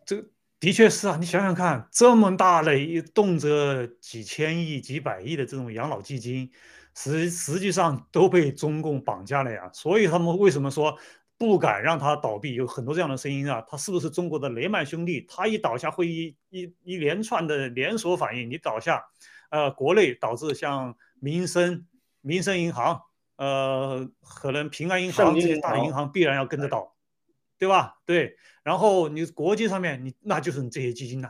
[0.04, 0.24] 这
[0.58, 6.50] 的确是啊，你想想看，这么大的一动辄几千亿、几百亿的这种养老基金，
[6.96, 9.70] 实实际上都被中共绑架了呀。
[9.72, 10.98] 所以他们为什么说
[11.38, 12.54] 不敢让它倒闭？
[12.54, 13.60] 有很多这样的声音啊。
[13.68, 15.20] 他是不是中国的雷曼兄弟？
[15.28, 18.50] 他一倒下，会一一一连串的连锁反应。
[18.50, 19.04] 你倒下，
[19.50, 21.86] 呃，国内导致像民生、
[22.20, 23.00] 民生银行。
[23.43, 26.95] 呃，可能平安银行这些大的银行必然要跟着倒，
[27.59, 27.99] 对吧？
[28.07, 31.28] 对，然后你国际上面，你那就是你这些基金呐，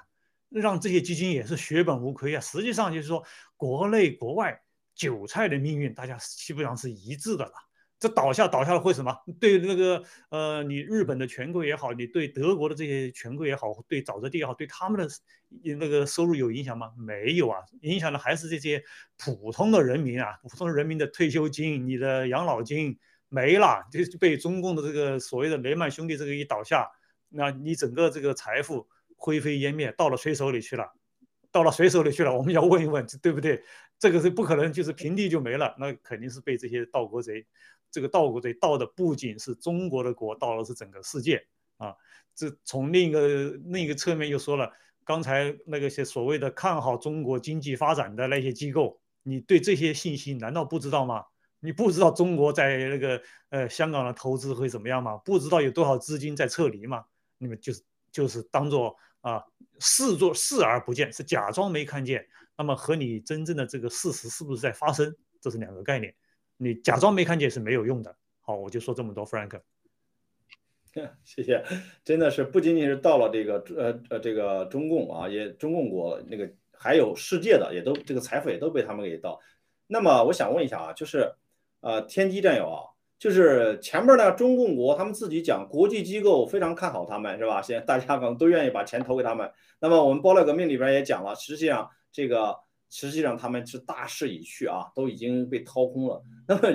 [0.51, 2.41] 让这些基金也是血本无亏啊。
[2.43, 3.25] 实际上就是说，
[3.57, 4.61] 国内国外
[4.95, 7.53] 韭菜的命运，大家基本上是一致的了。
[8.03, 9.17] 这倒下倒下了会什么？
[9.39, 15.09] 对那个呃，你日本的权贵也好，你对德国的这些权贵也好，对沼泽地也好，对他们的
[15.79, 16.91] 那个收入有影响吗？
[16.99, 18.83] 没有啊，影响的还是这些
[19.17, 22.99] 普通的人民啊，普通人民的退休金、你的养老金
[23.29, 26.91] 没了，就被中共的这个所谓的雷曼兄弟这个一倒下，
[27.29, 30.93] 那你整个这个财富灰飞烟灭，到了谁手里去了？
[31.53, 32.37] 到了谁手里去了？
[32.37, 33.63] 我们要问一问，对不对？
[33.99, 37.47] 这个是不可能，就是平地就没了，那肯定是被这些盗国贼。
[37.93, 41.95] 这个盗国贼盗的不仅是中国的国，盗的是整个世界啊！
[42.35, 44.73] 这从另一个另一个侧面又说了，
[45.05, 51.23] 刚才那个些所谓的看好中国经济发展的那些机构，你对这些信息难道不知道吗？
[51.61, 55.19] 你不知道中国在那个呃香港的投资会怎么样吗？
[55.19, 57.05] 不知道有多少资金在撤离吗？
[57.37, 59.45] 你们就是就是当做啊
[59.79, 62.27] 视作视而不见，是假装没看见。
[62.57, 66.15] 那么和你真正的这个事实是不是在发生，这是两个概念。
[66.63, 68.15] 你假装没看见是没有用的。
[68.41, 69.61] 好，我就说这么多，Frank。
[71.25, 71.65] 谢谢，
[72.05, 79.41] 真的是不仅仅是到了这个呃呃这个中共啊，也中共国那个还有世界的也都这个财富也都被他们给盗。
[79.89, 81.35] 那么我想问一下啊，就是
[81.81, 82.79] 呃天机战友啊，
[83.19, 87.61] 就是前面呢中共国他们自己讲国际机构非常看好他们是吧？
[87.61, 89.51] 现在大家可能都愿意把钱投给他们。
[89.81, 92.57] 那么我们爆料革命里边也讲了，实际上这个。
[92.95, 96.23] 实际上他们是大势已去啊，都已经被掏空了。
[96.47, 96.69] 那么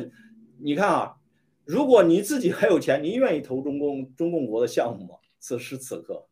[0.60, 1.16] 你看啊，
[1.64, 5.20] 如果你自己还有钱，您愿意投中共中共国的项目吗？
[5.38, 6.26] 此时此刻，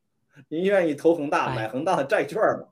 [0.47, 2.65] 您愿意投恒大买恒大的债券吗？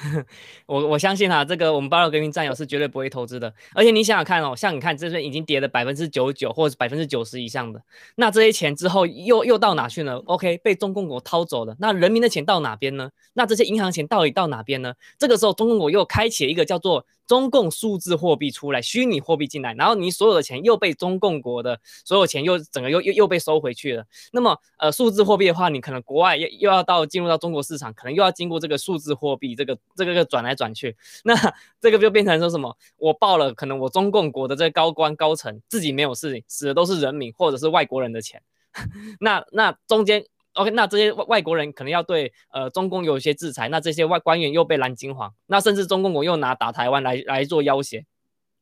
[0.66, 3.52] 我我相信哈，这个我们八六革命战友是绝对不会投资的。
[3.74, 7.82] 而且你想想看哦，像你看这边已经跌了百分之九十九或者百分之九十以上的，
[8.16, 11.76] 那这些钱之后又又到哪去呢？OK，被中共国掏走了。
[11.78, 13.10] 那人民的钱到哪边呢？
[13.34, 14.94] 那这些银行钱到底到哪边呢？
[15.18, 17.04] 这个时候中共国又开启了一个叫做。
[17.30, 24.04] 中共数字货币出来，虚拟货币进来，然后你所有的钱又被中共国的所有钱又整个又又又被收回去了。
[24.32, 30.96] 那么，呃，数字货币的话，你可能国外又又要到进入到中国市场，可能又要经过这个数字货币这个这个个转来转去。
[31.22, 31.32] 那
[31.80, 32.76] 这个就变成说什么？
[32.96, 38.42] 我报了，可能我中共国的这高官高层自己没有事情，死的都是人民或者是外国人的钱。
[39.20, 40.24] 那那中间。
[40.54, 48.04] OK，那这些外外国人可能要对呃中共有一些制裁，那这些外官员又被蓝金黄，那甚至中共国又拿打台湾来来做要挟。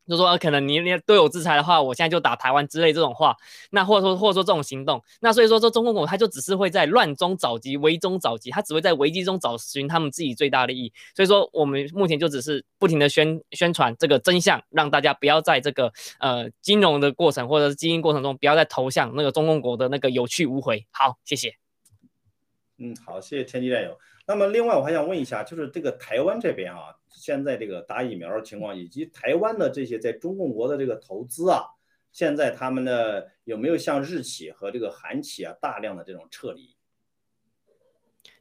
[0.06, 3.36] 就说可能你你对我制裁的话，我现在就打台湾之类这种话，
[3.70, 10.90] 那或者说或者说这种行动，那所以说说中共国他就只是会在乱中找机，危中找机，他只会在危机中找寻他们自己最大利益。
[11.14, 20.86] 所以说我们目前就只是不停的宣宣传这个真相，让大家不要在这个呃金融的过程或者是基因过程中不要再投向那个中共国的那个有去无回。
[20.90, 21.67] 好，谢谢。
[22.78, 23.98] 嗯，好，谢谢天机战友。
[24.26, 31.64] 那么，另外我还想问一下，就是这个台湾这边啊，现在这个打疫苗的情况，以及台湾的这些在中共国的这个投资啊，
[32.12, 36.77] 现在他们的有没有像日企和这个韩企啊，大量的这种撤离？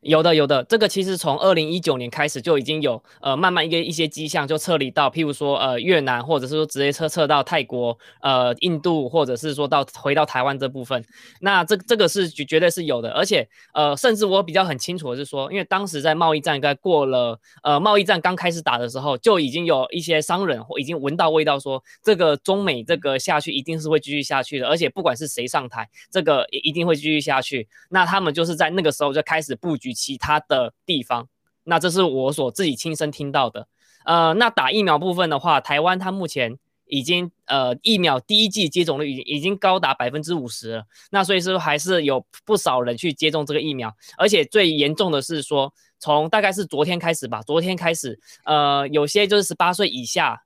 [0.02, 11.04] 有的，有的，这个其实从二零一九年开始就已经有，呃，慢慢一个一些迹象就撤离到，譬如说，呃，越南，或者是说直接撤撤到泰国，呃，印度，或者是说到回到台湾这部分，
[11.42, 29.87] 那这这个是绝绝对是有的，而且，呃，甚至我比较很清楚的是说，因为当时在贸易战该过了，呃，贸易战刚开始打的时候，就已经有一些商人或已经闻到味道，说这个中美这个下去一定是会继续下去的，而且不管是谁上台，这个也一定会继续下去，那他们就是在那个时候就开始布局。
[29.88, 31.30] 与其他的地方，
[31.64, 33.68] 那这是我所自己亲身听到的。
[34.04, 40.84] 呃，那打疫苗部分的话，台湾它目前已经呃疫苗第一季接种率已经已经高达百分之五十了。
[41.12, 50.42] 那所以说还是有不少人去接种这个疫苗，而且最严重的是说，从大概是昨天开始吧，昨天开始，呃，有些就是十八岁以下，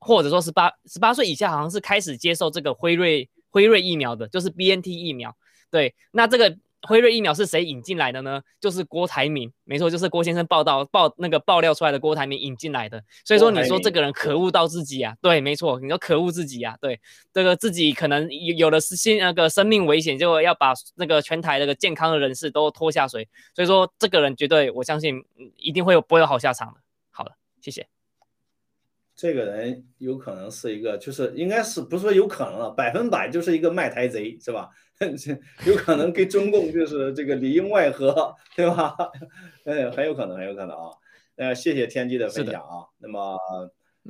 [0.00, 5.36] 或者说十八十八岁以下，好像是开始接受这个辉瑞辉瑞疫苗的，就是 B N T 疫苗。
[5.70, 6.56] 对，那这个。
[6.86, 8.40] 辉瑞疫苗是谁引进来的呢？
[8.60, 13.02] 就是郭台铭，没错，就是郭先生报道报那个爆料出来的郭台铭引进来的。
[13.24, 15.14] 所以说，你说这个人可恶到自己啊？
[15.20, 16.76] 对，没错，你说可恶自己啊？
[16.80, 17.00] 对，
[17.32, 23.28] 这个自己可能有有的是心那个生命危险，就要把那个全台那个健康的人士都拖下水。
[23.54, 25.24] 所以说，这个人绝对我相信
[25.56, 26.80] 一定会有不会有好下场的。
[27.10, 27.86] 好了，谢谢。
[29.16, 34.68] 这个人有可能是一个，就是应该是不是说有可能了，百分百就是一个卖台贼，是吧？
[35.66, 38.96] 有可能跟中共就是这个里应外合，对吧？
[39.64, 40.90] 嗯，很有可能，很有可能啊。
[41.36, 42.88] 呃，谢谢天机的分享啊。
[42.98, 43.38] 那么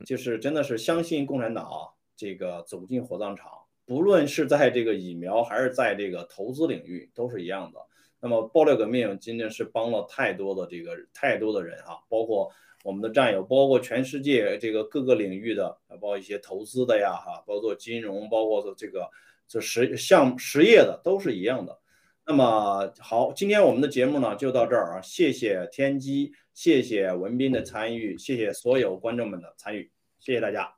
[0.04, 1.68] 就是真的是相信共产党，
[2.16, 3.50] 这个走进火葬场，
[3.84, 7.80] 不论是在这个疫苗还是在这个投资领域都是一样的。
[8.20, 12.50] 那么爆料革命今天是帮了太多的这个太多的人啊，包括
[12.84, 19.10] 我们的战友，包括全世界这个各个领域的，包括一些投资的呀，哈，包括金融，包括这个
[19.48, 21.78] 就实项实业的都是一样的。
[22.26, 30.74] 那么好，今天我们的节目呢就到这儿啊，谢谢天机，谢谢文斌的参与，谢谢所有观众们的参与，谢谢大家。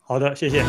[0.00, 0.62] 好的，谢谢。